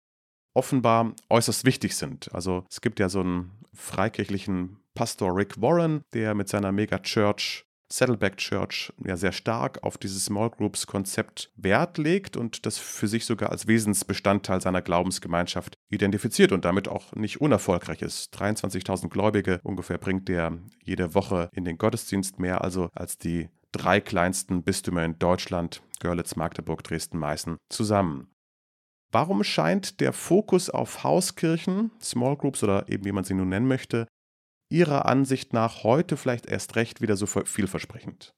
offenbar 0.54 1.14
äußerst 1.30 1.64
wichtig 1.64 1.96
sind. 1.96 2.32
Also 2.34 2.64
es 2.70 2.80
gibt 2.80 3.00
ja 3.00 3.08
so 3.08 3.20
einen 3.20 3.50
freikirchlichen 3.72 4.76
Pastor 4.94 5.34
Rick 5.34 5.60
Warren, 5.60 6.02
der 6.12 6.34
mit 6.34 6.48
seiner 6.48 6.70
Mega-Church 6.70 7.64
Saddleback 7.92 8.38
Church 8.38 8.92
ja 9.04 9.16
sehr 9.16 9.32
stark 9.32 9.82
auf 9.82 9.98
dieses 9.98 10.24
Small 10.24 10.50
Groups 10.50 10.86
Konzept 10.86 11.50
Wert 11.56 11.98
legt 11.98 12.36
und 12.36 12.66
das 12.66 12.78
für 12.78 13.08
sich 13.08 13.26
sogar 13.26 13.50
als 13.50 13.66
Wesensbestandteil 13.66 14.60
seiner 14.60 14.82
Glaubensgemeinschaft 14.82 15.74
identifiziert 15.90 16.52
und 16.52 16.64
damit 16.64 16.88
auch 16.88 17.12
nicht 17.14 17.40
unerfolgreich 17.40 18.02
ist. 18.02 18.34
23.000 18.36 19.08
Gläubige 19.08 19.60
ungefähr 19.62 19.98
bringt 19.98 20.28
der 20.28 20.58
jede 20.82 21.14
Woche 21.14 21.50
in 21.52 21.64
den 21.64 21.78
Gottesdienst 21.78 22.38
mehr 22.38 22.62
also 22.62 22.88
als 22.94 23.18
die 23.18 23.48
drei 23.72 24.00
kleinsten 24.00 24.62
Bistümer 24.62 25.04
in 25.04 25.18
Deutschland, 25.18 25.82
Görlitz, 26.00 26.36
Magdeburg, 26.36 26.82
Dresden, 26.84 27.18
Meißen, 27.18 27.58
zusammen. 27.68 28.28
Warum 29.10 29.44
scheint 29.44 30.00
der 30.00 30.12
Fokus 30.12 30.70
auf 30.70 31.04
Hauskirchen, 31.04 31.92
Small 32.02 32.36
Groups 32.36 32.64
oder 32.64 32.88
eben 32.88 33.04
wie 33.04 33.12
man 33.12 33.22
sie 33.22 33.34
nun 33.34 33.48
nennen 33.48 33.68
möchte, 33.68 34.08
Ihrer 34.74 35.06
Ansicht 35.06 35.52
nach 35.52 35.84
heute 35.84 36.16
vielleicht 36.16 36.46
erst 36.46 36.74
recht 36.74 37.00
wieder 37.00 37.16
so 37.16 37.26
vielversprechend? 37.26 38.34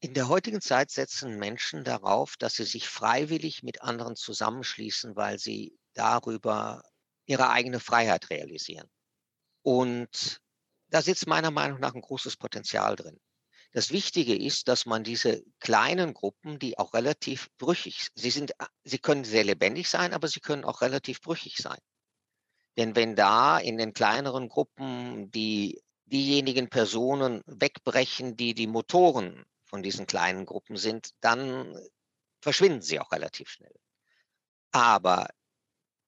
In 0.00 0.12
der 0.12 0.26
heutigen 0.26 0.60
Zeit 0.60 0.90
setzen 0.90 1.38
Menschen 1.38 1.84
darauf, 1.84 2.36
dass 2.36 2.54
sie 2.54 2.64
sich 2.64 2.88
freiwillig 2.88 3.62
mit 3.62 3.82
anderen 3.82 4.16
zusammenschließen, 4.16 5.14
weil 5.14 5.38
sie 5.38 5.78
darüber 5.94 6.82
ihre 7.26 7.48
eigene 7.50 7.78
Freiheit 7.78 8.28
realisieren. 8.30 8.90
Und 9.62 10.40
da 10.88 11.00
sitzt 11.00 11.28
meiner 11.28 11.52
Meinung 11.52 11.78
nach 11.78 11.94
ein 11.94 12.00
großes 12.00 12.36
Potenzial 12.36 12.96
drin. 12.96 13.20
Das 13.70 13.92
Wichtige 13.92 14.34
ist, 14.34 14.66
dass 14.66 14.84
man 14.84 15.04
diese 15.04 15.44
kleinen 15.60 16.12
Gruppen, 16.12 16.58
die 16.58 16.76
auch 16.76 16.92
relativ 16.92 17.50
brüchig, 17.58 18.08
sie 18.16 18.30
sind, 18.30 18.52
sie 18.82 18.98
können 18.98 19.22
sehr 19.22 19.44
lebendig 19.44 19.88
sein, 19.88 20.12
aber 20.12 20.26
sie 20.26 20.40
können 20.40 20.64
auch 20.64 20.80
relativ 20.80 21.20
brüchig 21.20 21.58
sein. 21.58 21.78
Denn 22.78 22.94
wenn 22.94 23.16
da 23.16 23.58
in 23.58 23.76
den 23.76 23.92
kleineren 23.92 24.48
Gruppen 24.48 25.32
die, 25.32 25.82
diejenigen 26.06 26.70
Personen 26.70 27.42
wegbrechen, 27.46 28.36
die 28.36 28.54
die 28.54 28.68
Motoren 28.68 29.44
von 29.64 29.82
diesen 29.82 30.06
kleinen 30.06 30.46
Gruppen 30.46 30.76
sind, 30.76 31.10
dann 31.20 31.76
verschwinden 32.40 32.80
sie 32.80 33.00
auch 33.00 33.10
relativ 33.10 33.48
schnell. 33.48 33.74
Aber 34.70 35.28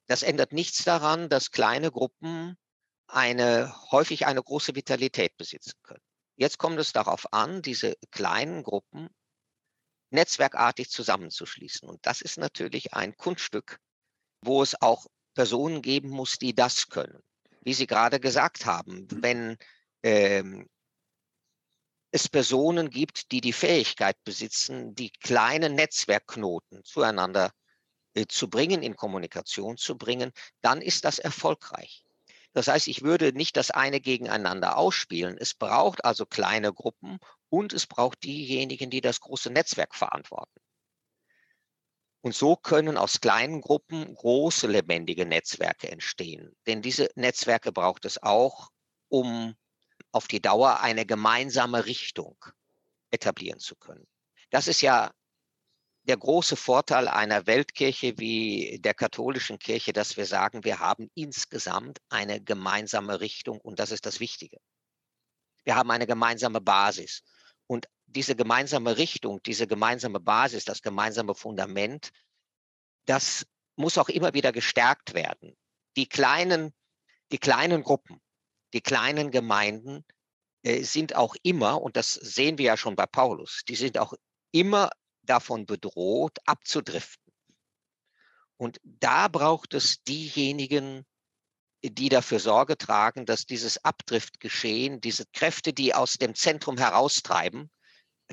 das 0.06 0.22
ändert 0.22 0.52
nichts 0.52 0.84
daran, 0.84 1.28
dass 1.28 1.50
kleine 1.50 1.90
Gruppen 1.90 2.56
eine, 3.08 3.74
häufig 3.90 4.26
eine 4.26 4.42
große 4.42 4.76
Vitalität 4.76 5.36
besitzen 5.36 5.74
können. 5.82 6.04
Jetzt 6.36 6.58
kommt 6.58 6.78
es 6.78 6.92
darauf 6.92 7.32
an, 7.32 7.62
diese 7.62 7.96
kleinen 8.12 8.62
Gruppen 8.62 9.10
netzwerkartig 10.10 10.88
zusammenzuschließen. 10.88 11.88
Und 11.88 12.06
das 12.06 12.20
ist 12.20 12.38
natürlich 12.38 12.94
ein 12.94 13.16
Kunststück, 13.16 13.80
wo 14.40 14.62
es 14.62 14.80
auch 14.80 15.06
Personen 15.34 15.82
geben 15.82 16.10
muss, 16.10 16.38
die 16.38 16.54
das 16.54 16.88
können. 16.88 17.22
Wie 17.62 17.74
Sie 17.74 17.86
gerade 17.86 18.20
gesagt 18.20 18.66
haben, 18.66 19.06
wenn 19.10 19.56
ähm, 20.02 20.68
es 22.10 22.28
Personen 22.28 22.90
gibt, 22.90 23.30
die 23.30 23.40
die 23.40 23.52
Fähigkeit 23.52 24.16
besitzen, 24.24 24.94
die 24.94 25.10
kleinen 25.10 25.74
Netzwerkknoten 25.74 26.82
zueinander 26.84 27.52
äh, 28.14 28.26
zu 28.26 28.48
bringen, 28.48 28.82
in 28.82 28.96
Kommunikation 28.96 29.76
zu 29.76 29.96
bringen, 29.96 30.32
dann 30.60 30.82
ist 30.82 31.04
das 31.04 31.18
erfolgreich. 31.18 32.04
Das 32.52 32.66
heißt, 32.66 32.88
ich 32.88 33.02
würde 33.02 33.32
nicht 33.32 33.56
das 33.56 33.70
eine 33.70 34.00
gegeneinander 34.00 34.76
ausspielen. 34.76 35.36
Es 35.38 35.54
braucht 35.54 36.04
also 36.04 36.26
kleine 36.26 36.72
Gruppen 36.72 37.18
und 37.48 37.72
es 37.72 37.86
braucht 37.86 38.24
diejenigen, 38.24 38.90
die 38.90 39.00
das 39.00 39.20
große 39.20 39.50
Netzwerk 39.50 39.94
verantworten. 39.94 40.59
Und 42.22 42.34
so 42.34 42.56
können 42.56 42.98
aus 42.98 43.20
kleinen 43.20 43.60
Gruppen 43.60 44.14
große 44.14 44.66
lebendige 44.66 45.24
Netzwerke 45.24 45.90
entstehen. 45.90 46.54
Denn 46.66 46.82
diese 46.82 47.08
Netzwerke 47.14 47.72
braucht 47.72 48.04
es 48.04 48.22
auch, 48.22 48.68
um 49.08 49.54
auf 50.12 50.28
die 50.28 50.42
Dauer 50.42 50.80
eine 50.80 51.06
gemeinsame 51.06 51.86
Richtung 51.86 52.36
etablieren 53.10 53.58
zu 53.58 53.74
können. 53.76 54.06
Das 54.50 54.68
ist 54.68 54.82
ja 54.82 55.10
der 56.04 56.16
große 56.16 56.56
Vorteil 56.56 57.08
einer 57.08 57.46
Weltkirche 57.46 58.18
wie 58.18 58.78
der 58.80 58.94
katholischen 58.94 59.58
Kirche, 59.58 59.92
dass 59.92 60.16
wir 60.16 60.26
sagen, 60.26 60.64
wir 60.64 60.78
haben 60.78 61.10
insgesamt 61.14 62.00
eine 62.08 62.40
gemeinsame 62.40 63.20
Richtung 63.20 63.60
und 63.60 63.78
das 63.78 63.92
ist 63.92 64.06
das 64.06 64.20
Wichtige. 64.20 64.58
Wir 65.64 65.76
haben 65.76 65.90
eine 65.90 66.06
gemeinsame 66.06 66.60
Basis. 66.60 67.22
Und 67.66 67.86
diese 68.10 68.36
gemeinsame 68.36 68.96
Richtung, 68.96 69.42
diese 69.42 69.66
gemeinsame 69.66 70.20
Basis, 70.20 70.64
das 70.64 70.82
gemeinsame 70.82 71.34
Fundament, 71.34 72.10
das 73.06 73.46
muss 73.76 73.98
auch 73.98 74.08
immer 74.08 74.34
wieder 74.34 74.52
gestärkt 74.52 75.14
werden. 75.14 75.56
Die 75.96 76.08
kleinen, 76.08 76.74
die 77.32 77.38
kleinen 77.38 77.82
Gruppen, 77.82 78.20
die 78.72 78.80
kleinen 78.80 79.30
Gemeinden 79.30 80.04
äh, 80.62 80.82
sind 80.82 81.14
auch 81.16 81.34
immer, 81.42 81.80
und 81.80 81.96
das 81.96 82.12
sehen 82.12 82.58
wir 82.58 82.66
ja 82.66 82.76
schon 82.76 82.96
bei 82.96 83.06
Paulus, 83.06 83.62
die 83.68 83.76
sind 83.76 83.98
auch 83.98 84.14
immer 84.52 84.90
davon 85.22 85.66
bedroht, 85.66 86.38
abzudriften. 86.44 87.32
Und 88.56 88.78
da 88.82 89.28
braucht 89.28 89.74
es 89.74 90.02
diejenigen, 90.02 91.06
die 91.82 92.10
dafür 92.10 92.40
Sorge 92.40 92.76
tragen, 92.76 93.24
dass 93.24 93.46
dieses 93.46 93.82
Abdriftgeschehen, 93.84 95.00
diese 95.00 95.24
Kräfte, 95.32 95.72
die 95.72 95.94
aus 95.94 96.14
dem 96.14 96.34
Zentrum 96.34 96.76
heraustreiben, 96.76 97.70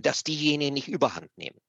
dass 0.01 0.24
diejenigen 0.24 0.74
nicht 0.74 0.88
überhand 0.88 1.30
nehmen. 1.38 1.60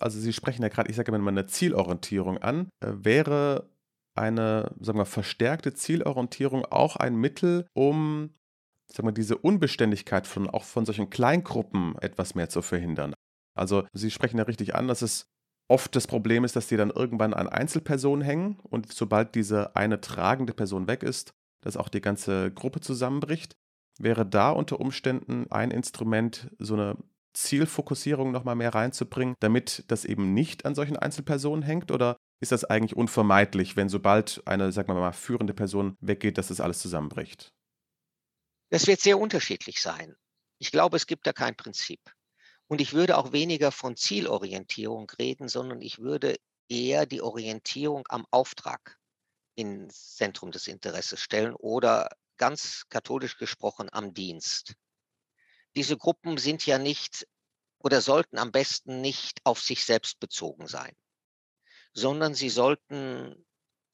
Also 0.00 0.20
Sie 0.20 0.32
sprechen 0.32 0.62
ja 0.62 0.68
gerade, 0.68 0.90
ich 0.90 0.96
sage 0.96 1.14
immer 1.14 1.28
eine 1.28 1.46
Zielorientierung 1.46 2.38
an. 2.38 2.68
Äh, 2.80 2.92
wäre 2.92 3.68
eine, 4.14 4.74
sagen 4.80 4.98
wir, 4.98 5.06
verstärkte 5.06 5.74
Zielorientierung 5.74 6.64
auch 6.64 6.96
ein 6.96 7.16
Mittel, 7.16 7.66
um 7.74 8.34
sagen 8.90 9.08
wir, 9.08 9.12
diese 9.12 9.36
Unbeständigkeit 9.36 10.26
von 10.26 10.48
auch 10.48 10.64
von 10.64 10.86
solchen 10.86 11.10
Kleingruppen 11.10 11.96
etwas 12.00 12.34
mehr 12.34 12.48
zu 12.48 12.62
verhindern? 12.62 13.14
Also 13.54 13.86
Sie 13.92 14.10
sprechen 14.10 14.38
ja 14.38 14.44
richtig 14.44 14.74
an, 14.74 14.88
dass 14.88 15.02
es 15.02 15.26
oft 15.68 15.94
das 15.94 16.06
Problem 16.06 16.44
ist, 16.44 16.56
dass 16.56 16.68
die 16.68 16.76
dann 16.76 16.90
irgendwann 16.90 17.34
an 17.34 17.48
Einzelpersonen 17.48 18.24
hängen 18.24 18.58
und 18.62 18.92
sobald 18.92 19.34
diese 19.34 19.76
eine 19.76 20.00
tragende 20.00 20.54
Person 20.54 20.88
weg 20.88 21.02
ist, 21.02 21.32
dass 21.62 21.76
auch 21.76 21.88
die 21.88 22.00
ganze 22.00 22.50
Gruppe 22.52 22.80
zusammenbricht. 22.80 23.56
Wäre 23.98 24.24
da 24.24 24.50
unter 24.50 24.80
Umständen 24.80 25.50
ein 25.50 25.70
Instrument, 25.70 26.50
so 26.58 26.74
eine 26.74 26.96
Zielfokussierung 27.34 28.30
nochmal 28.30 28.56
mehr 28.56 28.74
reinzubringen, 28.74 29.34
damit 29.40 29.84
das 29.88 30.04
eben 30.04 30.34
nicht 30.34 30.64
an 30.64 30.74
solchen 30.74 30.96
Einzelpersonen 30.96 31.62
hängt? 31.62 31.90
Oder 31.90 32.16
ist 32.40 32.52
das 32.52 32.64
eigentlich 32.64 32.96
unvermeidlich, 32.96 33.76
wenn 33.76 33.88
sobald 33.88 34.42
eine, 34.46 34.72
sagen 34.72 34.88
wir 34.88 34.94
mal, 34.94 35.12
führende 35.12 35.54
Person 35.54 35.96
weggeht, 36.00 36.38
dass 36.38 36.48
das 36.48 36.60
alles 36.60 36.78
zusammenbricht? 36.80 37.52
Das 38.70 38.86
wird 38.86 39.00
sehr 39.00 39.18
unterschiedlich 39.18 39.80
sein. 39.80 40.14
Ich 40.58 40.70
glaube, 40.70 40.96
es 40.96 41.06
gibt 41.06 41.26
da 41.26 41.32
kein 41.32 41.56
Prinzip. 41.56 42.00
Und 42.66 42.80
ich 42.80 42.92
würde 42.92 43.16
auch 43.16 43.32
weniger 43.32 43.72
von 43.72 43.96
Zielorientierung 43.96 45.10
reden, 45.18 45.48
sondern 45.48 45.80
ich 45.80 45.98
würde 46.00 46.36
eher 46.68 47.06
die 47.06 47.22
Orientierung 47.22 48.04
am 48.08 48.26
Auftrag 48.30 48.98
ins 49.54 50.16
Zentrum 50.16 50.50
des 50.50 50.68
Interesses 50.68 51.20
stellen 51.20 51.54
oder 51.54 52.10
ganz 52.38 52.84
katholisch 52.88 53.36
gesprochen 53.36 53.88
am 53.92 54.14
Dienst. 54.14 54.74
Diese 55.76 55.96
Gruppen 55.96 56.38
sind 56.38 56.64
ja 56.64 56.78
nicht 56.78 57.26
oder 57.78 58.00
sollten 58.00 58.38
am 58.38 58.50
besten 58.50 59.00
nicht 59.00 59.40
auf 59.44 59.60
sich 59.60 59.84
selbst 59.84 60.18
bezogen 60.18 60.66
sein, 60.66 60.96
sondern 61.92 62.34
sie 62.34 62.48
sollten 62.48 63.46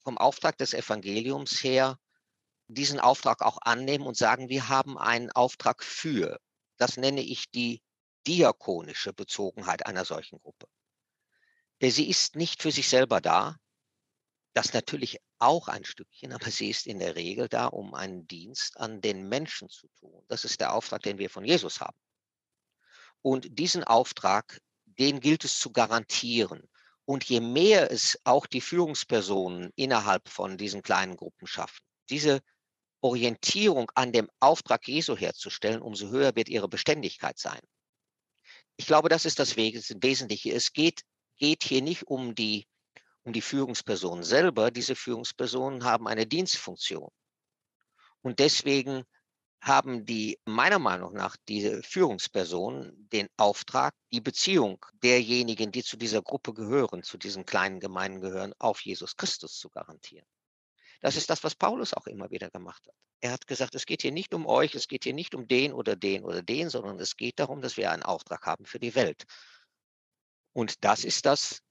vom 0.03 0.17
Auftrag 0.17 0.57
des 0.57 0.73
Evangeliums 0.73 1.63
her 1.63 1.99
diesen 2.67 2.99
Auftrag 2.99 3.41
auch 3.41 3.59
annehmen 3.61 4.07
und 4.07 4.17
sagen, 4.17 4.49
wir 4.49 4.69
haben 4.69 4.97
einen 4.97 5.31
Auftrag 5.31 5.83
für. 5.83 6.39
Das 6.77 6.97
nenne 6.97 7.21
ich 7.21 7.51
die 7.51 7.81
diakonische 8.25 9.13
Bezogenheit 9.13 9.85
einer 9.85 10.05
solchen 10.05 10.39
Gruppe. 10.39 10.67
Der 11.81 11.91
sie 11.91 12.09
ist 12.09 12.35
nicht 12.35 12.61
für 12.61 12.71
sich 12.71 12.89
selber 12.89 13.21
da, 13.21 13.57
das 14.53 14.73
natürlich 14.73 15.19
auch 15.39 15.67
ein 15.67 15.83
Stückchen, 15.83 16.33
aber 16.33 16.49
sie 16.51 16.69
ist 16.69 16.87
in 16.87 16.99
der 16.99 17.15
Regel 17.15 17.47
da, 17.49 17.67
um 17.67 17.93
einen 17.93 18.27
Dienst 18.27 18.77
an 18.77 19.01
den 19.01 19.27
Menschen 19.27 19.69
zu 19.69 19.87
tun. 19.99 20.23
Das 20.27 20.45
ist 20.45 20.61
der 20.61 20.73
Auftrag, 20.73 21.03
den 21.03 21.17
wir 21.17 21.29
von 21.29 21.45
Jesus 21.45 21.81
haben. 21.81 21.97
Und 23.21 23.57
diesen 23.57 23.83
Auftrag, 23.83 24.61
den 24.85 25.19
gilt 25.19 25.43
es 25.45 25.59
zu 25.59 25.71
garantieren. 25.71 26.69
Und 27.05 27.23
je 27.23 27.39
mehr 27.39 27.91
es 27.91 28.19
auch 28.23 28.45
die 28.45 28.61
Führungspersonen 28.61 29.71
innerhalb 29.75 30.27
von 30.29 30.57
diesen 30.57 30.81
kleinen 30.81 31.17
Gruppen 31.17 31.47
schaffen, 31.47 31.83
diese 32.09 32.41
Orientierung 33.01 33.91
an 33.93 34.11
dem 34.11 34.29
Auftrag 34.39 34.87
Jesu 34.87 35.15
herzustellen, 35.15 35.81
umso 35.81 36.09
höher 36.09 36.35
wird 36.35 36.49
ihre 36.49 36.67
Beständigkeit 36.67 37.37
sein. 37.37 37.59
Ich 38.77 38.87
glaube, 38.87 39.09
das 39.09 39.25
ist 39.25 39.39
das 39.39 39.55
Wesentliche. 39.55 40.51
Es 40.51 40.73
geht, 40.73 41.03
geht 41.37 41.63
hier 41.63 41.81
nicht 41.81 42.07
um 42.07 42.35
die, 42.35 42.67
um 43.25 43.33
die 43.33 43.41
Führungspersonen 43.41 44.23
selber. 44.23 44.71
Diese 44.71 44.95
Führungspersonen 44.95 45.83
haben 45.83 46.07
eine 46.07 46.25
Dienstfunktion. 46.25 47.09
Und 48.21 48.39
deswegen 48.39 49.03
haben 49.61 50.05
die 50.05 50.39
meiner 50.45 50.77
Meinung 50.77 51.13
nach 51.13 51.35
diese 51.47 51.81
Führungspersonen 51.81 53.09
den 53.09 53.27
Auftrag, 53.35 53.95
die 54.11 54.21
Beziehung 54.21 54.85
derjenigen, 55.01 55.71
die 55.71 55.83
zu 55.83 55.97
dieser 55.97 56.21
Gruppe 56.21 56.53
gehören, 56.53 57.01
zu 57.01 57.17
diesen 57.17 57.45
kleinen 57.45 57.79
Gemeinden 57.79 58.21
gehören, 58.21 58.53
auf 58.59 58.81
Jesus 58.81 59.17
Christus 59.17 59.57
zu 59.57 59.69
garantieren. 59.69 60.27
Das 61.01 61.15
ist 61.15 61.29
das, 61.29 61.43
was 61.43 61.55
Paulus 61.55 61.93
auch 61.95 62.05
immer 62.05 62.29
wieder 62.29 62.51
gemacht 62.51 62.85
hat. 62.87 62.95
Er 63.21 63.31
hat 63.31 63.47
gesagt, 63.47 63.73
es 63.73 63.87
geht 63.87 64.03
hier 64.03 64.11
nicht 64.11 64.35
um 64.35 64.45
euch, 64.45 64.75
es 64.75 64.87
geht 64.87 65.03
hier 65.03 65.13
nicht 65.13 65.33
um 65.33 65.47
den 65.47 65.73
oder 65.73 65.95
den 65.95 66.23
oder 66.23 66.43
den, 66.43 66.69
sondern 66.69 66.99
es 66.99 67.17
geht 67.17 67.39
darum, 67.39 67.61
dass 67.61 67.75
wir 67.75 67.91
einen 67.91 68.03
Auftrag 68.03 68.45
haben 68.45 68.65
für 68.65 68.79
die 68.79 68.93
Welt. 68.93 69.23
Und 70.53 70.83
das 70.83 71.03
ist 71.03 71.25
das, 71.25 71.61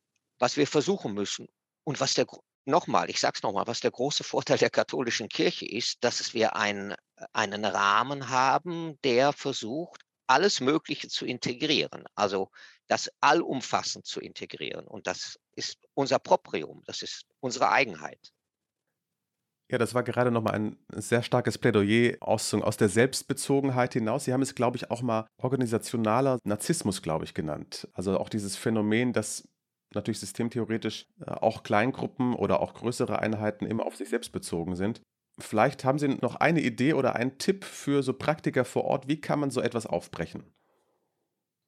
was 0.45 0.59
wir 0.59 0.67
versuchen 0.67 1.15
müssen. 1.15 1.49
Und 1.85 2.01
was 2.01 2.13
der, 2.13 2.27
nochmal, 2.67 3.09
ich 3.09 3.19
sage 3.19 3.33
es 3.37 3.43
nochmal, 3.43 3.67
was 3.67 3.81
der 3.81 3.91
große 3.91 4.25
Vorteil 4.33 4.59
der 4.59 4.69
katholischen 4.69 5.31
Kirche 5.31 5.67
ist, 5.67 6.05
dass 6.05 6.35
wir 6.35 6.55
einen, 6.55 6.95
einen 7.33 7.65
Rahmen 7.65 8.29
haben, 8.29 9.01
der 9.05 9.33
versucht, 9.33 10.03
alles 10.27 10.61
Mögliche 10.61 11.09
zu 11.09 11.25
integrieren, 11.25 12.05
also 12.15 12.51
das 12.89 13.11
allumfassend 13.23 14.05
zu 14.05 14.21
integrieren. 14.21 14.87
Und 14.87 15.07
das 15.07 15.39
ist 15.57 15.79
unser 15.95 16.19
Proprium, 16.19 16.83
das 16.85 17.01
ist 17.01 17.25
unsere 17.41 17.71
Eigenheit. 17.71 18.35
Ja, 19.71 19.79
das 19.79 19.95
war 19.95 20.03
gerade 20.03 20.31
nochmal 20.31 20.55
ein 20.55 20.77
sehr 20.91 21.23
starkes 21.23 21.57
Plädoyer 21.57 22.19
aus, 22.21 22.53
aus 22.53 22.77
der 22.77 22.91
Selbstbezogenheit 22.91 23.95
hinaus. 23.95 24.25
Sie 24.25 24.33
haben 24.35 24.43
es, 24.43 24.55
glaube 24.55 24.77
ich, 24.77 24.91
auch 24.91 25.01
mal 25.01 25.27
organisationaler 25.39 26.39
Narzissmus, 26.45 27.01
glaube 27.01 27.25
ich, 27.25 27.33
genannt. 27.33 27.89
Also 27.95 28.19
auch 28.19 28.29
dieses 28.29 28.57
Phänomen, 28.57 29.15
dass 29.15 29.49
natürlich 29.95 30.21
systemtheoretisch 30.21 31.07
äh, 31.21 31.31
auch 31.31 31.63
Kleingruppen 31.63 32.35
oder 32.35 32.61
auch 32.61 32.75
größere 32.75 33.19
Einheiten 33.19 33.67
immer 33.67 33.87
auf 33.87 33.97
sich 33.97 34.09
selbst 34.09 34.33
bezogen 34.33 34.77
sind. 34.77 35.01
Vielleicht 35.39 35.85
haben 35.85 35.99
Sie 35.99 36.09
noch 36.09 36.37
eine 36.37 36.61
Idee 36.61 36.95
oder 36.95 37.17
einen 37.17 37.39
Tipp 37.39 37.65
für 37.65 38.03
so 38.03 38.13
Praktiker 38.13 38.65
vor 38.65 38.85
Ort. 38.85 39.09
Wie 39.09 39.21
kann 39.21 39.41
man 39.41 39.51
so 39.51 39.61
etwas 39.61 39.87
aufbrechen? 39.87 40.45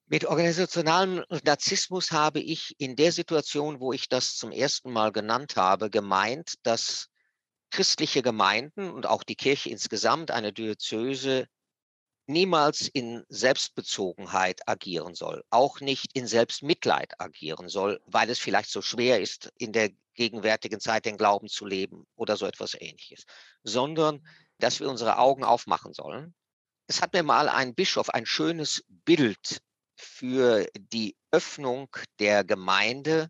Mit 0.09 0.25
organisationalem 0.25 1.25
Narzissmus 1.45 2.12
habe 2.12 2.39
ich 2.39 2.77
in 2.79 2.95
der 2.95 3.11
Situation, 3.11 3.81
wo 3.81 3.93
ich 3.93 4.09
das 4.09 4.37
zum 4.37 4.53
ersten 4.53 4.93
Mal 4.93 5.11
genannt 5.11 5.57
habe, 5.57 5.91
gemeint, 5.91 6.55
dass 6.62 7.09
christliche 7.71 8.23
Gemeinden 8.23 8.89
und 8.91 9.07
auch 9.07 9.25
die 9.25 9.35
Kirche 9.35 9.71
insgesamt, 9.71 10.31
eine 10.31 10.53
Diözese, 10.53 11.49
niemals 12.27 12.89
in 12.89 13.25
Selbstbezogenheit 13.29 14.69
agieren 14.69 15.15
soll, 15.15 15.45
auch 15.51 15.81
nicht 15.81 16.17
in 16.17 16.27
Selbstmitleid 16.27 17.21
agieren 17.21 17.69
soll, 17.69 18.01
weil 18.07 18.29
es 18.31 18.39
vielleicht 18.39 18.71
so 18.71 18.83
schwer 18.83 19.21
ist, 19.21 19.53
in 19.59 19.73
der 19.73 19.91
gegenwärtigen 20.15 20.81
Zeit 20.81 21.05
den 21.05 21.19
Glauben 21.19 21.49
zu 21.49 21.67
leben 21.67 22.07
oder 22.17 22.37
so 22.37 22.47
etwas 22.47 22.75
ähnliches, 22.75 23.25
sondern 23.62 24.27
dass 24.59 24.81
wir 24.81 24.89
unsere 24.89 25.19
Augen 25.19 25.45
aufmachen 25.45 25.93
sollen. 25.93 26.35
Es 26.89 27.03
hat 27.03 27.12
mir 27.12 27.23
mal 27.23 27.49
ein 27.49 27.75
Bischof 27.75 28.11
ein 28.11 28.27
schönes 28.27 28.85
Bild 28.89 29.61
für 29.97 30.67
die 30.79 31.17
Öffnung 31.31 31.89
der 32.19 32.45
Gemeinde 32.45 33.29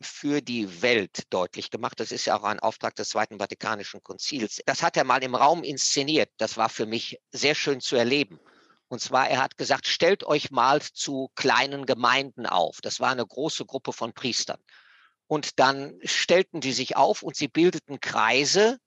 für 0.00 0.40
die 0.40 0.82
Welt 0.82 1.24
deutlich 1.30 1.70
gemacht. 1.70 2.00
Das 2.00 2.12
ist 2.12 2.24
ja 2.24 2.38
auch 2.38 2.44
ein 2.44 2.60
Auftrag 2.60 2.94
des 2.96 3.10
Zweiten 3.10 3.38
Vatikanischen 3.38 4.02
Konzils. 4.02 4.60
Das 4.66 4.82
hat 4.82 4.96
er 4.96 5.04
mal 5.04 5.22
im 5.22 5.34
Raum 5.34 5.62
inszeniert. 5.62 6.30
Das 6.38 6.56
war 6.56 6.68
für 6.68 6.86
mich 6.86 7.20
sehr 7.32 7.54
schön 7.54 7.80
zu 7.80 7.96
erleben. 7.96 8.40
Und 8.88 9.00
zwar, 9.00 9.28
er 9.28 9.42
hat 9.42 9.56
gesagt, 9.56 9.86
stellt 9.86 10.24
euch 10.24 10.50
mal 10.50 10.80
zu 10.82 11.30
kleinen 11.36 11.86
Gemeinden 11.86 12.46
auf. 12.46 12.80
Das 12.80 12.98
war 12.98 13.10
eine 13.10 13.26
große 13.26 13.64
Gruppe 13.64 13.92
von 13.92 14.12
Priestern. 14.12 14.60
Und 15.26 15.60
dann 15.60 16.00
stellten 16.02 16.60
die 16.60 16.72
sich 16.72 16.96
auf 16.96 17.22
und 17.22 17.36
sie 17.36 17.46
bildeten 17.46 18.00
Kreise 18.00 18.78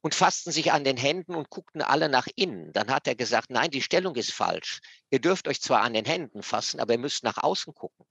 und 0.00 0.14
fassten 0.14 0.52
sich 0.52 0.72
an 0.72 0.82
den 0.82 0.96
Händen 0.96 1.34
und 1.34 1.50
guckten 1.50 1.82
alle 1.82 2.08
nach 2.08 2.26
innen. 2.34 2.72
Dann 2.72 2.90
hat 2.90 3.06
er 3.06 3.14
gesagt, 3.14 3.50
nein, 3.50 3.70
die 3.70 3.82
Stellung 3.82 4.16
ist 4.16 4.32
falsch. 4.32 4.80
Ihr 5.10 5.20
dürft 5.20 5.46
euch 5.46 5.60
zwar 5.60 5.82
an 5.82 5.92
den 5.92 6.04
Händen 6.04 6.42
fassen, 6.42 6.80
aber 6.80 6.94
ihr 6.94 6.98
müsst 6.98 7.22
nach 7.22 7.38
außen 7.38 7.74
gucken. 7.74 8.06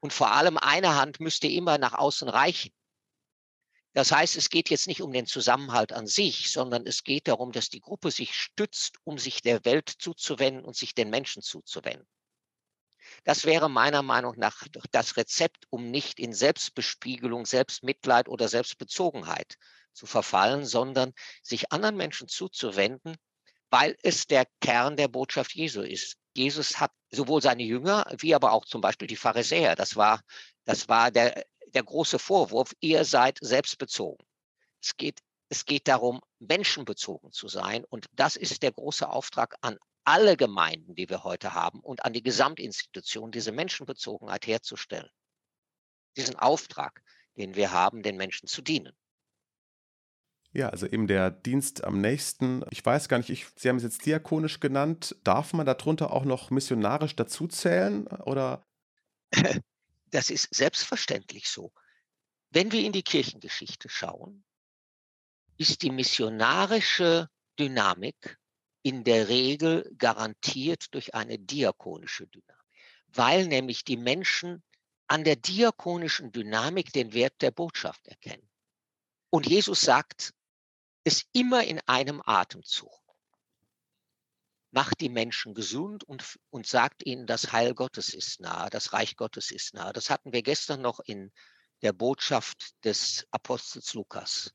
Und 0.00 0.12
vor 0.12 0.32
allem 0.32 0.56
eine 0.58 0.96
Hand 0.96 1.20
müsste 1.20 1.46
immer 1.46 1.78
nach 1.78 1.94
außen 1.94 2.28
reichen. 2.28 2.72
Das 3.92 4.12
heißt, 4.12 4.36
es 4.36 4.50
geht 4.50 4.70
jetzt 4.70 4.86
nicht 4.86 5.02
um 5.02 5.12
den 5.12 5.26
Zusammenhalt 5.26 5.92
an 5.92 6.06
sich, 6.06 6.50
sondern 6.50 6.86
es 6.86 7.02
geht 7.02 7.26
darum, 7.26 7.52
dass 7.52 7.70
die 7.70 7.80
Gruppe 7.80 8.10
sich 8.10 8.34
stützt, 8.34 8.98
um 9.04 9.18
sich 9.18 9.42
der 9.42 9.64
Welt 9.64 9.88
zuzuwenden 9.88 10.64
und 10.64 10.76
sich 10.76 10.94
den 10.94 11.10
Menschen 11.10 11.42
zuzuwenden. 11.42 12.06
Das 13.24 13.44
wäre 13.44 13.68
meiner 13.68 14.02
Meinung 14.02 14.34
nach 14.38 14.62
das 14.92 15.16
Rezept, 15.16 15.66
um 15.70 15.90
nicht 15.90 16.20
in 16.20 16.32
Selbstbespiegelung, 16.32 17.46
Selbstmitleid 17.46 18.28
oder 18.28 18.48
Selbstbezogenheit 18.48 19.56
zu 19.92 20.06
verfallen, 20.06 20.64
sondern 20.64 21.12
sich 21.42 21.72
anderen 21.72 21.96
Menschen 21.96 22.28
zuzuwenden, 22.28 23.16
weil 23.70 23.96
es 24.02 24.26
der 24.26 24.46
Kern 24.60 24.96
der 24.96 25.08
Botschaft 25.08 25.54
Jesu 25.54 25.82
ist. 25.82 26.19
Jesus 26.34 26.78
hat 26.78 26.92
sowohl 27.10 27.42
seine 27.42 27.62
Jünger 27.62 28.06
wie 28.18 28.34
aber 28.34 28.52
auch 28.52 28.64
zum 28.64 28.80
Beispiel 28.80 29.08
die 29.08 29.16
Pharisäer, 29.16 29.74
das 29.74 29.96
war, 29.96 30.20
das 30.64 30.88
war 30.88 31.10
der, 31.10 31.44
der 31.74 31.82
große 31.82 32.18
Vorwurf, 32.18 32.72
ihr 32.80 33.04
seid 33.04 33.38
selbstbezogen. 33.40 34.24
Es 34.82 34.96
geht, 34.96 35.20
es 35.48 35.64
geht 35.64 35.88
darum, 35.88 36.20
menschenbezogen 36.38 37.32
zu 37.32 37.48
sein. 37.48 37.84
Und 37.84 38.06
das 38.12 38.36
ist 38.36 38.62
der 38.62 38.72
große 38.72 39.08
Auftrag 39.08 39.56
an 39.60 39.78
alle 40.04 40.36
Gemeinden, 40.36 40.94
die 40.94 41.08
wir 41.08 41.24
heute 41.24 41.54
haben 41.54 41.80
und 41.80 42.04
an 42.04 42.12
die 42.12 42.22
Gesamtinstitution, 42.22 43.32
diese 43.32 43.52
Menschenbezogenheit 43.52 44.46
herzustellen. 44.46 45.10
Diesen 46.16 46.36
Auftrag, 46.36 47.02
den 47.36 47.54
wir 47.54 47.70
haben, 47.72 48.02
den 48.02 48.16
Menschen 48.16 48.48
zu 48.48 48.62
dienen. 48.62 48.96
Ja, 50.52 50.70
also 50.70 50.86
eben 50.86 51.06
der 51.06 51.30
Dienst 51.30 51.84
am 51.84 52.00
nächsten. 52.00 52.64
Ich 52.70 52.84
weiß 52.84 53.08
gar 53.08 53.18
nicht, 53.18 53.30
ich, 53.30 53.46
Sie 53.56 53.68
haben 53.68 53.76
es 53.76 53.84
jetzt 53.84 54.04
diakonisch 54.04 54.58
genannt. 54.58 55.14
Darf 55.22 55.52
man 55.52 55.64
darunter 55.64 56.12
auch 56.12 56.24
noch 56.24 56.50
missionarisch 56.50 57.16
dazuzählen? 57.16 58.08
Das 60.12 60.28
ist 60.28 60.52
selbstverständlich 60.52 61.48
so. 61.48 61.72
Wenn 62.50 62.72
wir 62.72 62.82
in 62.82 62.90
die 62.90 63.04
Kirchengeschichte 63.04 63.88
schauen, 63.88 64.42
ist 65.56 65.82
die 65.82 65.90
missionarische 65.90 67.28
Dynamik 67.60 68.36
in 68.82 69.04
der 69.04 69.28
Regel 69.28 69.88
garantiert 69.98 70.92
durch 70.94 71.14
eine 71.14 71.38
diakonische 71.38 72.26
Dynamik, 72.26 72.64
weil 73.06 73.46
nämlich 73.46 73.84
die 73.84 73.96
Menschen 73.96 74.64
an 75.06 75.22
der 75.22 75.36
diakonischen 75.36 76.32
Dynamik 76.32 76.92
den 76.92 77.12
Wert 77.12 77.40
der 77.40 77.52
Botschaft 77.52 78.08
erkennen. 78.08 78.48
Und 79.30 79.46
Jesus 79.46 79.80
sagt 79.80 80.32
es 81.04 81.24
immer 81.32 81.64
in 81.64 81.80
einem 81.86 82.22
Atemzug. 82.24 82.92
Macht 84.72 85.00
die 85.00 85.08
Menschen 85.08 85.54
gesund 85.54 86.04
und, 86.04 86.38
und 86.50 86.66
sagt 86.66 87.04
ihnen, 87.04 87.26
das 87.26 87.52
Heil 87.52 87.74
Gottes 87.74 88.14
ist 88.14 88.40
nahe, 88.40 88.70
das 88.70 88.92
Reich 88.92 89.16
Gottes 89.16 89.50
ist 89.50 89.74
nahe. 89.74 89.92
Das 89.92 90.10
hatten 90.10 90.32
wir 90.32 90.42
gestern 90.42 90.80
noch 90.80 91.00
in 91.00 91.32
der 91.82 91.92
Botschaft 91.92 92.72
des 92.84 93.26
Apostels 93.30 93.94
Lukas. 93.94 94.52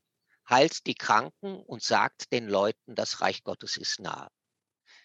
Heilt 0.48 0.86
die 0.86 0.94
Kranken 0.94 1.56
und 1.56 1.82
sagt 1.82 2.32
den 2.32 2.48
Leuten, 2.48 2.94
das 2.94 3.20
Reich 3.20 3.42
Gottes 3.42 3.76
ist 3.76 4.00
nahe. 4.00 4.28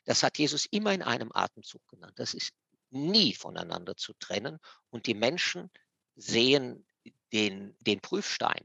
Das 0.05 0.23
hat 0.23 0.37
Jesus 0.37 0.65
immer 0.67 0.93
in 0.93 1.01
einem 1.01 1.31
Atemzug 1.33 1.85
genannt. 1.89 2.13
Das 2.17 2.33
ist 2.33 2.53
nie 2.89 3.33
voneinander 3.33 3.97
zu 3.97 4.13
trennen. 4.13 4.59
Und 4.89 5.07
die 5.07 5.13
Menschen 5.13 5.71
sehen 6.15 6.85
den, 7.33 7.75
den 7.79 7.99
Prüfstein 7.99 8.63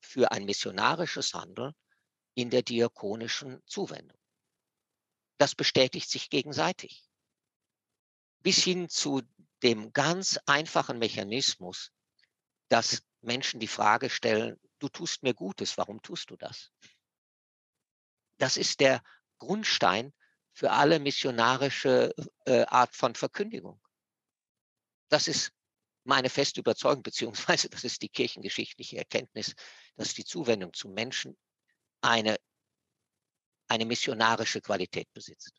für 0.00 0.30
ein 0.32 0.44
missionarisches 0.44 1.32
Handeln 1.32 1.72
in 2.36 2.50
der 2.50 2.62
diakonischen 2.62 3.62
Zuwendung. 3.66 4.18
Das 5.38 5.54
bestätigt 5.54 6.10
sich 6.10 6.28
gegenseitig. 6.30 7.08
Bis 8.40 8.62
hin 8.62 8.88
zu 8.88 9.22
dem 9.62 9.92
ganz 9.92 10.38
einfachen 10.44 10.98
Mechanismus, 10.98 11.92
dass 12.68 13.02
Menschen 13.22 13.58
die 13.58 13.66
Frage 13.66 14.10
stellen, 14.10 14.60
du 14.78 14.88
tust 14.88 15.22
mir 15.22 15.32
Gutes, 15.32 15.78
warum 15.78 16.02
tust 16.02 16.30
du 16.30 16.36
das? 16.36 16.70
Das 18.38 18.58
ist 18.58 18.80
der 18.80 19.02
Grundstein 19.38 20.12
für 20.52 20.70
alle 20.72 20.98
missionarische 20.98 22.14
äh, 22.44 22.64
Art 22.66 22.94
von 22.94 23.14
Verkündigung. 23.14 23.80
Das 25.08 25.26
ist 25.26 25.52
meine 26.04 26.28
feste 26.28 26.60
Überzeugung, 26.60 27.02
beziehungsweise 27.02 27.68
das 27.70 27.84
ist 27.84 28.02
die 28.02 28.10
kirchengeschichtliche 28.10 28.98
Erkenntnis, 28.98 29.54
dass 29.96 30.12
die 30.12 30.24
Zuwendung 30.24 30.74
zu 30.74 30.90
Menschen 30.90 31.36
eine, 32.06 32.36
eine 33.68 33.84
missionarische 33.84 34.60
Qualität 34.60 35.12
besitzt. 35.12 35.52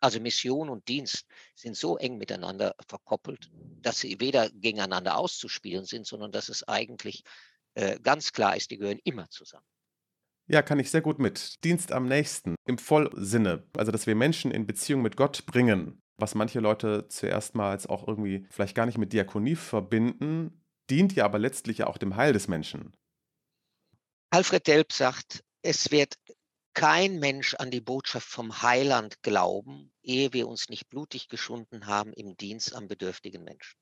Also 0.00 0.18
Mission 0.18 0.68
und 0.68 0.88
Dienst 0.88 1.26
sind 1.54 1.76
so 1.76 1.96
eng 1.96 2.18
miteinander 2.18 2.74
verkoppelt, 2.88 3.50
dass 3.80 4.00
sie 4.00 4.18
weder 4.18 4.50
gegeneinander 4.50 5.16
auszuspielen 5.16 5.84
sind, 5.84 6.06
sondern 6.06 6.32
dass 6.32 6.48
es 6.48 6.66
eigentlich 6.66 7.22
äh, 7.74 8.00
ganz 8.00 8.32
klar 8.32 8.56
ist, 8.56 8.70
die 8.70 8.78
gehören 8.78 8.98
immer 9.04 9.28
zusammen. 9.30 9.66
Ja, 10.48 10.60
kann 10.60 10.80
ich 10.80 10.90
sehr 10.90 11.02
gut 11.02 11.20
mit. 11.20 11.62
Dienst 11.62 11.92
am 11.92 12.06
nächsten 12.06 12.56
im 12.66 12.78
Vollsinne. 12.78 13.64
Also, 13.76 13.92
dass 13.92 14.08
wir 14.08 14.16
Menschen 14.16 14.50
in 14.50 14.66
Beziehung 14.66 15.02
mit 15.02 15.16
Gott 15.16 15.46
bringen, 15.46 16.02
was 16.16 16.34
manche 16.34 16.58
Leute 16.58 17.06
zuerst 17.08 17.54
mal 17.54 17.78
auch 17.88 18.06
irgendwie 18.08 18.46
vielleicht 18.50 18.74
gar 18.74 18.86
nicht 18.86 18.98
mit 18.98 19.12
Diakonie 19.12 19.54
verbinden, 19.54 20.64
dient 20.90 21.14
ja 21.14 21.24
aber 21.24 21.38
letztlich 21.38 21.78
ja 21.78 21.86
auch 21.86 21.96
dem 21.96 22.16
Heil 22.16 22.32
des 22.32 22.48
Menschen. 22.48 22.92
Alfred 24.32 24.66
Delp 24.66 24.94
sagt, 24.94 25.44
es 25.60 25.90
wird 25.90 26.14
kein 26.72 27.18
Mensch 27.18 27.52
an 27.52 27.70
die 27.70 27.82
Botschaft 27.82 28.26
vom 28.26 28.62
Heiland 28.62 29.22
glauben, 29.22 29.92
ehe 30.02 30.32
wir 30.32 30.48
uns 30.48 30.70
nicht 30.70 30.88
blutig 30.88 31.28
geschunden 31.28 31.86
haben 31.86 32.14
im 32.14 32.34
Dienst 32.38 32.74
am 32.74 32.88
bedürftigen 32.88 33.44
Menschen. 33.44 33.78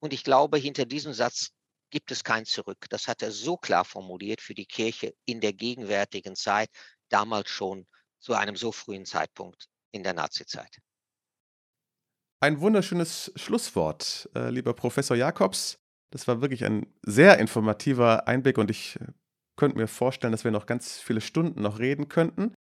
Und 0.00 0.12
ich 0.12 0.24
glaube, 0.24 0.58
hinter 0.58 0.84
diesem 0.84 1.12
Satz 1.12 1.50
gibt 1.90 2.10
es 2.10 2.24
kein 2.24 2.44
Zurück. 2.44 2.86
Das 2.90 3.06
hat 3.06 3.22
er 3.22 3.30
so 3.30 3.56
klar 3.56 3.84
formuliert 3.84 4.40
für 4.40 4.54
die 4.54 4.66
Kirche 4.66 5.14
in 5.26 5.40
der 5.40 5.52
gegenwärtigen 5.52 6.34
Zeit, 6.34 6.68
damals 7.08 7.50
schon 7.50 7.86
zu 8.18 8.34
einem 8.34 8.56
so 8.56 8.72
frühen 8.72 9.06
Zeitpunkt 9.06 9.68
in 9.92 10.02
der 10.02 10.14
Nazizeit. 10.14 10.80
Ein 12.40 12.60
wunderschönes 12.60 13.30
Schlusswort, 13.36 14.28
äh, 14.34 14.50
lieber 14.50 14.74
Professor 14.74 15.16
Jakobs. 15.16 15.78
Das 16.12 16.28
war 16.28 16.40
wirklich 16.40 16.64
ein 16.64 16.86
sehr 17.02 17.38
informativer 17.38 18.28
Einblick 18.28 18.58
und 18.58 18.70
ich 18.70 19.00
äh, 19.00 19.06
könnte 19.56 19.78
mir 19.78 19.88
vorstellen, 19.88 20.32
dass 20.32 20.44
wir 20.44 20.50
noch 20.50 20.66
ganz 20.66 21.00
viele 21.00 21.20
Stunden 21.20 21.62
noch 21.62 21.78
reden 21.78 22.08
könnten. 22.08 22.54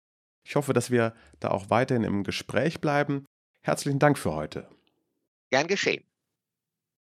Ich 0.47 0.57
hoffe, 0.57 0.73
dass 0.73 0.91
wir 0.91 1.15
da 1.41 1.51
auch 1.51 1.69
weiterhin 1.69 2.05
im 2.05 2.23
Gespräch 2.25 2.81
bleiben. 2.81 3.27
Herzlichen 3.63 3.99
Dank 3.99 4.19
für 4.19 4.33
heute. 4.33 4.69
Gern 5.51 5.67
geschehen. 5.67 6.05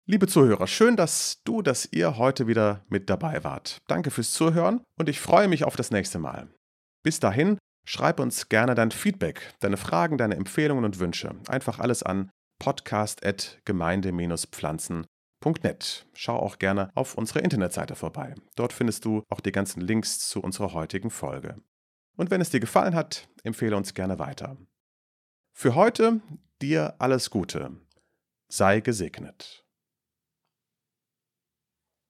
Liebe 0.07 0.27
Zuhörer, 0.27 0.65
schön, 0.65 0.95
dass 0.95 1.43
du, 1.43 1.61
dass 1.61 1.87
ihr 1.91 2.17
heute 2.17 2.47
wieder 2.47 2.83
mit 2.89 3.11
dabei 3.11 3.43
wart. 3.43 3.77
Danke 3.87 4.09
fürs 4.09 4.31
Zuhören 4.31 4.81
und 4.97 5.07
ich 5.07 5.19
freue 5.19 5.47
mich 5.47 5.63
auf 5.63 5.75
das 5.75 5.91
nächste 5.91 6.17
Mal. 6.17 6.47
Bis 7.03 7.19
dahin, 7.19 7.59
schreib 7.85 8.19
uns 8.19 8.49
gerne 8.49 8.73
dein 8.73 8.89
Feedback, 8.89 9.53
deine 9.59 9.77
Fragen, 9.77 10.17
deine 10.17 10.35
Empfehlungen 10.35 10.83
und 10.83 10.99
Wünsche. 10.99 11.35
Einfach 11.47 11.77
alles 11.77 12.01
an 12.01 12.31
podcast.gemeinde-pflanzen.net. 15.39 16.05
Schau 16.13 16.37
auch 16.37 16.59
gerne 16.59 16.91
auf 16.95 17.15
unsere 17.15 17.39
Internetseite 17.39 17.95
vorbei. 17.95 18.35
Dort 18.55 18.73
findest 18.73 19.05
du 19.05 19.23
auch 19.29 19.39
die 19.39 19.51
ganzen 19.51 19.81
Links 19.81 20.19
zu 20.19 20.41
unserer 20.41 20.73
heutigen 20.73 21.09
Folge. 21.09 21.61
Und 22.15 22.31
wenn 22.31 22.41
es 22.41 22.49
dir 22.49 22.59
gefallen 22.59 22.95
hat, 22.95 23.29
empfehle 23.43 23.77
uns 23.77 23.93
gerne 23.93 24.19
weiter. 24.19 24.57
Für 25.53 25.75
heute 25.75 26.21
dir 26.61 26.95
alles 26.99 27.29
Gute. 27.29 27.71
Sei 28.47 28.81
gesegnet. 28.81 29.65